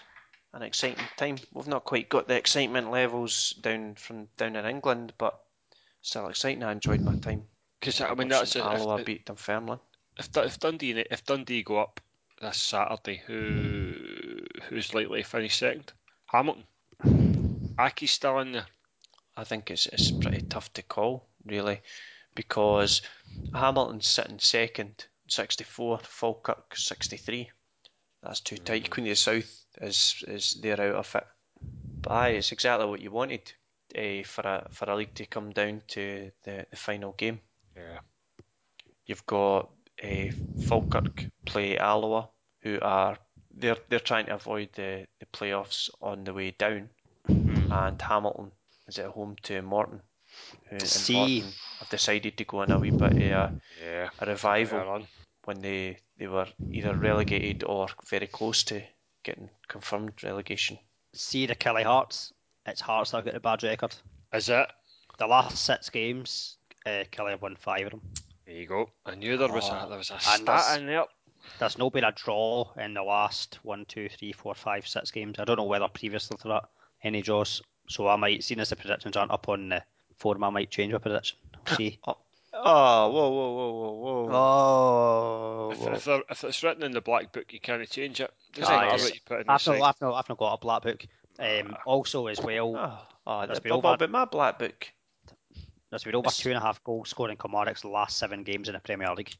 [0.53, 1.37] an exciting time.
[1.53, 5.39] We've not quite got the excitement levels down from down in England, but
[6.01, 6.63] still exciting.
[6.63, 7.43] I enjoyed my time.
[7.79, 8.75] Because I mean, that's watching it.
[8.75, 9.79] If, Alloa beat Dunfermline.
[10.19, 11.99] If, if Dundee if Dundee go up
[12.41, 13.93] this Saturday, who
[14.67, 15.91] who's likely to finish second?
[16.27, 16.65] Hamilton.
[17.79, 18.65] Aki's still in there.
[19.35, 21.81] I think it's it's pretty tough to call really,
[22.35, 23.01] because
[23.53, 25.99] Hamilton's sitting second, sixty four.
[26.03, 27.49] Falkirk sixty three.
[28.21, 28.89] That's too tight.
[28.89, 31.27] Queen of the South is is they're out of it.
[32.01, 33.51] But aye, it's exactly what you wanted.
[33.97, 37.39] Uh, for a for a league to come down to the, the final game.
[37.75, 37.99] Yeah.
[39.07, 39.71] You've got
[40.03, 40.31] uh,
[40.61, 42.29] Falkirk play Alloa,
[42.61, 43.17] who are
[43.55, 46.89] they're they're trying to avoid the, the playoffs on the way down,
[47.27, 48.51] and Hamilton
[48.87, 50.01] is at home to Morton.
[50.69, 54.09] who See- Morton have decided to go on a wee bit of a, Yeah.
[54.19, 55.07] a revival Run.
[55.45, 58.81] when they, they were either relegated or very close to
[59.23, 60.77] getting confirmed relegation.
[61.13, 62.31] See the Killie Hearts.
[62.65, 63.95] It's Hearts that have got the bad record.
[64.33, 64.67] Is it?
[65.17, 68.01] The last six games, uh, Killie have won five of them.
[68.49, 68.89] There you go.
[69.05, 71.05] I knew there was a Oh, there was a and stat there's- in there.
[71.59, 75.37] There's no been a draw in the last one, two, three, four, five, six games.
[75.37, 76.63] I don't know whether previously to that
[77.03, 77.61] any draws.
[77.87, 79.83] So I might, seeing as the predictions aren't up on the
[80.15, 81.37] forum, I might change my prediction.
[81.77, 81.99] See.
[82.51, 84.35] Oh, oh, whoa, whoa, whoa, whoa, whoa.
[84.35, 85.71] oh.
[85.71, 88.33] If, if, there- if it's written in the black book, you can't change it.
[88.53, 89.77] Doesn't Aye, matter what you put in I've site.
[89.79, 91.05] not, I've, not, I've not got a black book.
[91.37, 91.81] Um, ah.
[91.85, 94.07] also, as well, Oh, oh Let's that, be what over.
[94.07, 94.87] my black book?
[95.89, 98.67] There's been over It's- two and a half goals scored in Kilmarnock's last seven games
[98.69, 99.35] in the Premier League.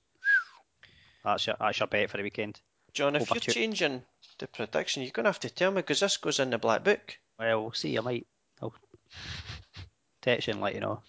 [1.24, 2.60] That's your, that's your bet for the weekend.
[2.94, 4.04] John, if Over you're two- changing
[4.40, 6.84] the prediction, you're going to have to tell me because this goes in the black
[6.84, 7.18] book.
[7.38, 7.98] Well, we'll see.
[7.98, 8.28] I might.
[8.62, 8.74] I'll
[10.22, 11.02] text you and let you know.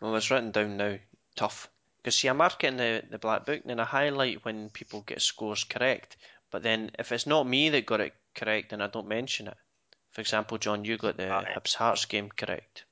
[0.00, 0.96] Well, it's written down now.
[1.36, 1.68] Tough.
[1.98, 4.70] Because see, I mark it in the, the black book and then I highlight when
[4.70, 6.16] people get scores correct.
[6.50, 9.56] But then if it's not me that got it correct, then I don't mention it.
[10.10, 11.24] For example, John, you got the.
[11.24, 12.84] Hibs Hearts game correct.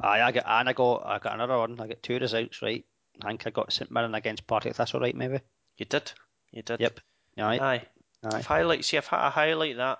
[0.00, 1.78] Aye, I got and I got I got another one.
[1.80, 2.84] I got two results right.
[3.22, 5.40] I think I got St Mirren against Partick Thistle right, maybe.
[5.78, 6.12] You did.
[6.52, 6.80] You did.
[6.80, 7.00] Yep.
[7.38, 7.82] Aye, Aye.
[8.24, 8.38] aye.
[8.38, 9.98] If highlight, see if I highlight that,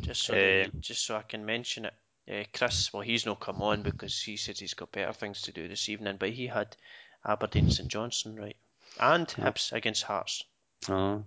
[0.00, 1.94] just so that- Um, just so I can mention it.
[2.30, 5.52] Uh, Chris, well, he's not come on because he said he's got better things to
[5.52, 6.76] do this evening, but he had
[7.24, 8.56] Aberdeen St Johnstone right,
[9.00, 9.44] and Yeah.
[9.44, 10.44] Hibs against Hearts.
[10.88, 11.24] Oh.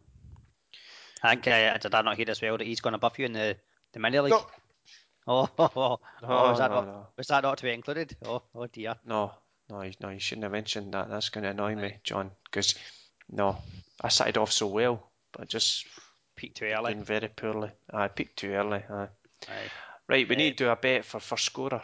[1.24, 3.34] I think uh, did I not hear as well that he's gone above you in
[3.34, 3.58] the
[3.94, 4.32] the mini league?
[4.32, 4.46] No.
[5.32, 7.08] Oh, oh, oh, No, was that no, not no.
[7.16, 8.16] was that not to be included?
[8.26, 8.96] Oh, oh dear.
[9.06, 9.32] No,
[9.70, 11.08] no, you- no, you shouldn't have mentioned that.
[11.10, 12.74] That's going to annoy me, John, because
[13.30, 13.58] no,
[14.02, 15.86] I started off so well, but just
[16.36, 16.94] Peak too early.
[16.94, 17.70] doing very poorly.
[17.94, 18.82] I peaked too early.
[18.90, 19.08] Aye.
[19.48, 19.72] Aye.
[20.08, 21.82] Right, we Uh, need to do a bet for first scorer.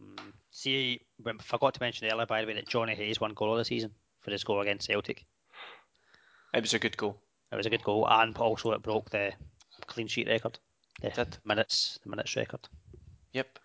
[0.00, 0.32] Mm.
[0.52, 3.58] See, I forgot to mention earlier, by the way, that Johnny Hayes won goal of
[3.58, 5.26] the season for his goal against Celtic.
[6.54, 7.20] It was a good goal.
[7.50, 9.32] It was a good goal, and also it broke the
[9.86, 10.58] clean sheet record,
[11.00, 11.38] the Did.
[11.44, 12.60] minutes, the minutes record.
[13.32, 13.58] Yep.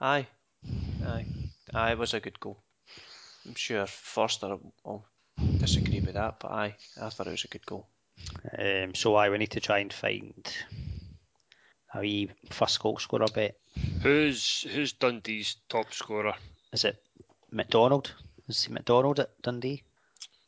[0.00, 0.26] Aye.
[1.06, 1.26] Aye.
[1.74, 2.58] Aye, it was a good goal.
[3.46, 5.04] I'm sure Forster will
[5.58, 7.86] disagree with that, but aye, I thought it was a good goal.
[8.58, 10.56] Um, so I we need to try and find
[11.92, 13.56] a wee first goal scorer bet.
[14.02, 16.34] Who's who's Dundee's top scorer?
[16.72, 17.02] Is it
[17.50, 18.14] McDonald?
[18.48, 19.82] Is it McDonald at Dundee?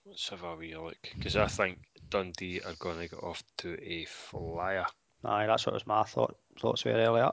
[0.07, 0.97] Let's have a wee look.
[1.17, 1.79] Because I think
[2.11, 4.87] Dundee are going to get off to a flyer.
[5.25, 6.37] Aye, that's what was my thought.
[6.61, 7.31] Thoughts were earlier.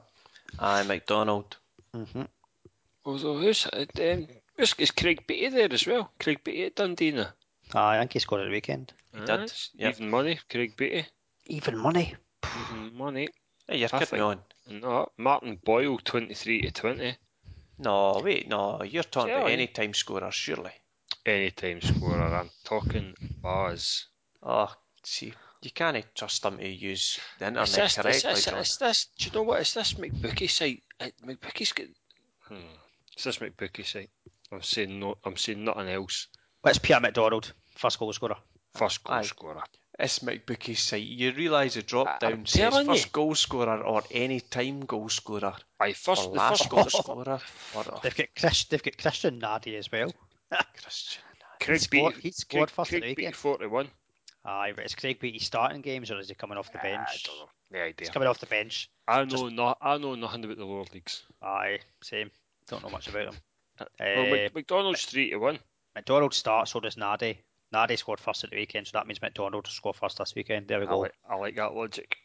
[0.58, 1.56] Aye, McDonald.
[1.94, 2.22] Mm-hmm.
[3.04, 4.26] Although who's um,
[4.56, 6.10] who's is Craig Beattie there as well?
[6.18, 7.28] Craig Beattie at Dundee now.
[7.74, 8.92] Aye, I think he scored at the weekend.
[9.12, 9.94] He did, yep.
[9.94, 11.06] Even money, Craig Beattie.
[11.46, 12.14] Even money.
[12.44, 13.28] Even money.
[13.68, 14.40] Hey, you're I kidding think- on.
[14.70, 17.16] No, Martin Boyle, twenty-three to twenty.
[17.78, 20.70] No, wait, no, you're talking about any time scorer, surely.
[21.26, 22.22] Any time scorer.
[22.22, 24.06] I'm talking Baz.
[24.42, 24.72] Oh,
[25.02, 25.34] see,
[25.64, 28.58] you can't trust them to use the internet Is this, is, correctly, this, John.
[28.58, 29.60] is this, do you know what?
[29.60, 30.82] Is this McBookie site?
[31.26, 31.86] McBookie's got.
[32.48, 32.56] Hmm.
[33.16, 34.10] Is this McBookie site?
[34.52, 35.16] I'm saying no.
[35.24, 36.28] I'm saying nothing else.
[36.60, 37.52] What's Peter McDonald?
[37.76, 38.36] First goal scorer.
[38.74, 39.22] First goal Aye.
[39.22, 39.62] scorer.
[39.98, 41.02] It's McBookie's site.
[41.02, 43.10] You realise the drop I'm down says first you.
[43.12, 46.90] goal scorer or any time goal scorer Aye, first or the last first goal goal.
[46.90, 47.40] scorer
[47.76, 50.12] or They've got Chris, they've got Christian Nadé as well.
[50.82, 51.22] Christian.
[51.60, 52.28] Craig scored- Beattie.
[52.28, 53.36] he scored Craig, first at the Craig Beattie, weekend.
[53.36, 53.88] forty-one.
[54.44, 57.08] Aye, but is Craig Beattie starting games or is he coming off the bench?
[57.08, 57.48] I don't know.
[57.72, 57.94] No idea.
[57.98, 58.90] He's coming off the bench.
[59.08, 59.52] I know Just...
[59.52, 59.78] not.
[59.80, 61.22] I know nothing about the lower leagues.
[61.42, 62.30] Aye, same.
[62.68, 63.40] Don't know much about them.
[63.80, 65.58] Uh, well, uh, McDonald's three to one.
[65.94, 67.38] McDonald starts, so does Nadé.
[67.72, 70.68] Nadé scored first at the weekend, so that means McDonald scored first this weekend.
[70.68, 70.92] There we go.
[70.92, 72.16] I like, I like that logic.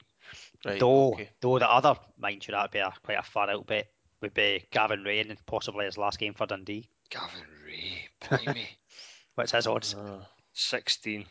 [0.66, 1.30] Right, though, okay.
[1.42, 3.88] though the other, mind you, that'd be a, quite a far out bet,
[4.22, 6.90] would be Gavin Rae and possibly his last game for Dundee.
[7.10, 8.68] Gavin Rae, blimey.
[9.36, 9.96] What's his odds?
[9.96, 10.24] Uh,
[10.54, 11.26] 16.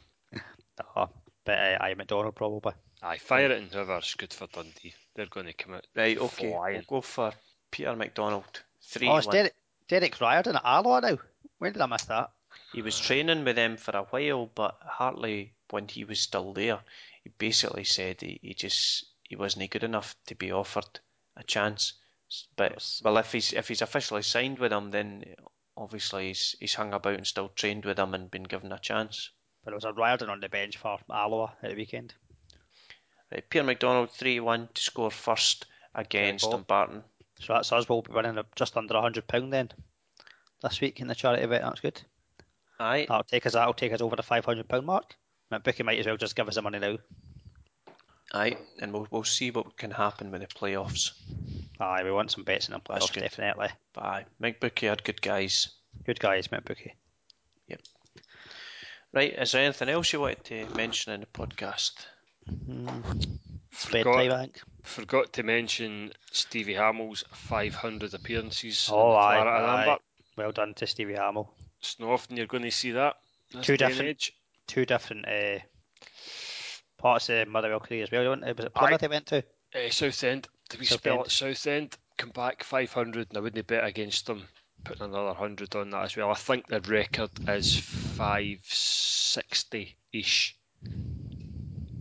[0.97, 1.07] Uh,
[1.45, 2.75] but uh, I McDonald probably.
[3.03, 4.95] Aye, fire it in whoever's good for Dundee.
[5.15, 5.87] They're going to come out.
[5.95, 6.51] Right, okay.
[6.51, 6.85] Flying.
[6.91, 7.33] We'll go for
[7.71, 8.63] Peter McDonald.
[8.83, 9.09] Three.
[9.09, 9.55] Oh, it's Derek,
[9.89, 11.19] Derek Riordan at Alloa now.
[11.59, 12.31] When did I miss that?
[12.73, 16.81] He was training with them for a while, but Hartley, when he was still there,
[17.25, 21.01] he basically said he, he just he wasn't good enough to be offered
[21.37, 21.95] a chance.
[22.57, 25.25] But well, if he's if he's officially signed with them, then
[25.77, 29.31] obviously he's he's hung about and still trained with them and been given a chance.
[29.65, 32.15] But it was a Riordan on the bench for Alloa at the weekend.
[33.31, 36.53] Right, Peter McDonald three one to score first against go.
[36.53, 37.03] Dumbarton.
[37.41, 37.89] So that's us.
[37.89, 39.71] We'll be winning just under a hundred pound then
[40.63, 41.63] this week in the charity bet.
[41.63, 42.01] That's good.
[42.81, 43.53] Aye, That'll take us.
[43.53, 45.15] That'll take us over the five hundred pound mark.
[45.53, 46.97] McBookie might as well just give us the money now.
[48.33, 51.13] Aye, and we'll we'll see what can happen with the playoffs.
[51.81, 53.69] Aye, we want some bets in the That's playoffs, definitely.
[53.95, 55.69] But aye, McBookie are good guys.
[56.05, 56.93] Good guys, McBookie.
[59.13, 61.93] Right, is there anything else you wanted to mention in the podcast?
[63.73, 64.49] It's Forgot, bedtime, I
[64.83, 68.89] forgot to mention Stevie Hammell's 500 appearances.
[68.93, 69.97] Oh, in aye, aye.
[70.37, 71.49] Well done to Stevie Hammell.
[71.81, 73.17] It's not often you're going to see that.
[73.63, 74.33] Two day and different- age.
[74.67, 75.61] Two different uh,
[76.99, 78.29] parts of Motherwell career as well.
[78.29, 78.57] wasn't it?
[78.59, 78.79] Was it Aye.
[78.79, 79.39] Plymouth they went to?
[79.75, 80.47] Uh, Southend.
[80.69, 81.01] Did we Southend.
[81.01, 81.97] spell it Southend?
[82.19, 84.43] Come back 500, and I wouldn't bet against them.
[84.85, 86.31] Putting another 100 on that as well.
[86.31, 90.57] I think their record is 560 ish.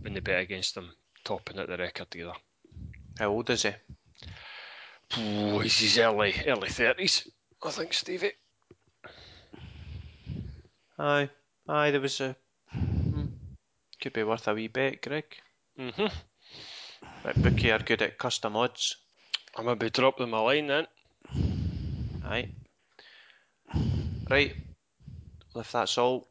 [0.00, 0.90] When they bet against them,
[1.24, 2.32] topping at the record either.
[3.18, 3.72] How old is he?
[5.16, 7.28] Oh, he's his early early 30s,
[7.62, 8.32] I think, Stevie.
[10.98, 11.28] Aye,
[11.68, 12.36] aye, there was a.
[14.00, 15.24] Could be worth a wee bet, Greg.
[15.76, 16.06] hmm
[17.22, 18.96] But Bookie are good at custom odds.
[19.54, 20.86] Going to be dropping my line then.
[22.24, 22.48] Aye.
[24.30, 24.54] Right.
[25.54, 26.28] Well, if that's all.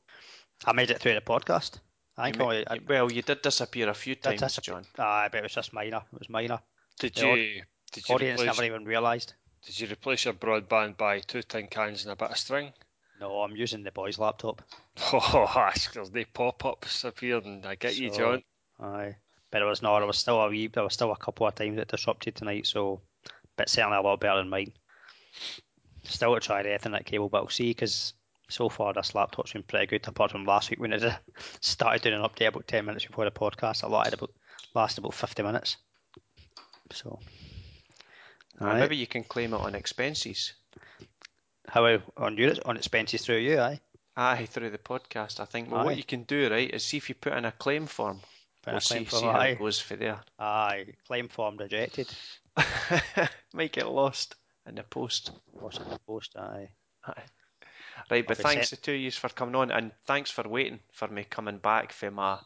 [0.66, 1.80] I made it through the podcast.
[2.18, 4.86] I think you only, I, well, you did disappear a few times, disappear- John.
[4.98, 6.02] Aye, but it was just minor.
[6.12, 6.60] It was minor.
[7.00, 9.34] Did The you, aud- did you Audience replace, never even realised.
[9.66, 12.74] did you replace your broadband by two tin cans and a bit of string?
[13.20, 14.64] No, I'm using the boys' laptop.
[15.14, 18.42] Oh, there's the pop-ups appeared and I get you, John.
[18.80, 19.16] Aye,
[19.52, 20.00] but it was not.
[20.00, 20.68] There was still a wee.
[20.68, 22.66] There was still a couple of times it disrupted tonight.
[22.66, 23.02] So,
[23.58, 24.74] but certainly a lot better than mine.
[26.08, 28.14] Still to try the Ethernet cable, but we'll see because
[28.50, 30.08] so far this laptop's been pretty good.
[30.08, 31.04] Apart from last week when it
[31.62, 34.32] started doing an update about ten minutes before the podcast, a lot had about
[34.74, 35.78] lasted about fifty minutes.
[36.92, 37.20] So,
[38.62, 38.80] uh, Aye, aye.
[38.80, 40.54] Maybe you can claim it on expenses.
[41.68, 43.82] how on your on expenses through you, aye.
[44.16, 45.40] Aye, through the podcast.
[45.40, 45.70] I think.
[45.70, 45.86] Well, Aye.
[45.86, 48.22] what you can do, right, is see if you put in a claim form.
[48.64, 50.20] Put we'll claim see, form, see how it goes for there.
[50.40, 52.08] Aye, claim form rejected.
[53.54, 54.36] Might get lost
[54.68, 55.32] in the post.
[55.54, 56.36] What's in the post?
[56.38, 56.70] Aye.
[58.12, 60.80] Right, but thanks set- to two of you for coming on, and thanks for waiting
[60.92, 62.40] for me coming back for my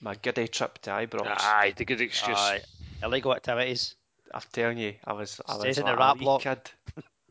[0.00, 1.26] my giddy trip to Ibrox.
[1.40, 2.38] Aye, the good excuse.
[2.38, 2.60] Aye.
[3.02, 3.94] Illegal activities.
[4.32, 6.42] I'm telling you, I was I Stays was in the like rap a wee block.
[6.42, 6.70] kid.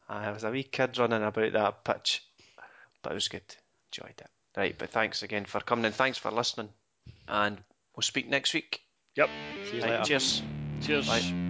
[0.10, 2.24] I was a wee kid running about that pitch,
[3.02, 3.44] but it was good.
[3.92, 4.28] Enjoyed it.
[4.58, 6.70] Right, but thanks again for coming and thanks for listening,
[7.28, 7.58] and
[7.96, 8.82] we'll speak next week.
[9.16, 9.30] Yep.
[9.70, 10.04] See you Right, later.
[10.04, 10.42] cheers.
[10.82, 11.08] Cheers.
[11.08, 11.49] Bye.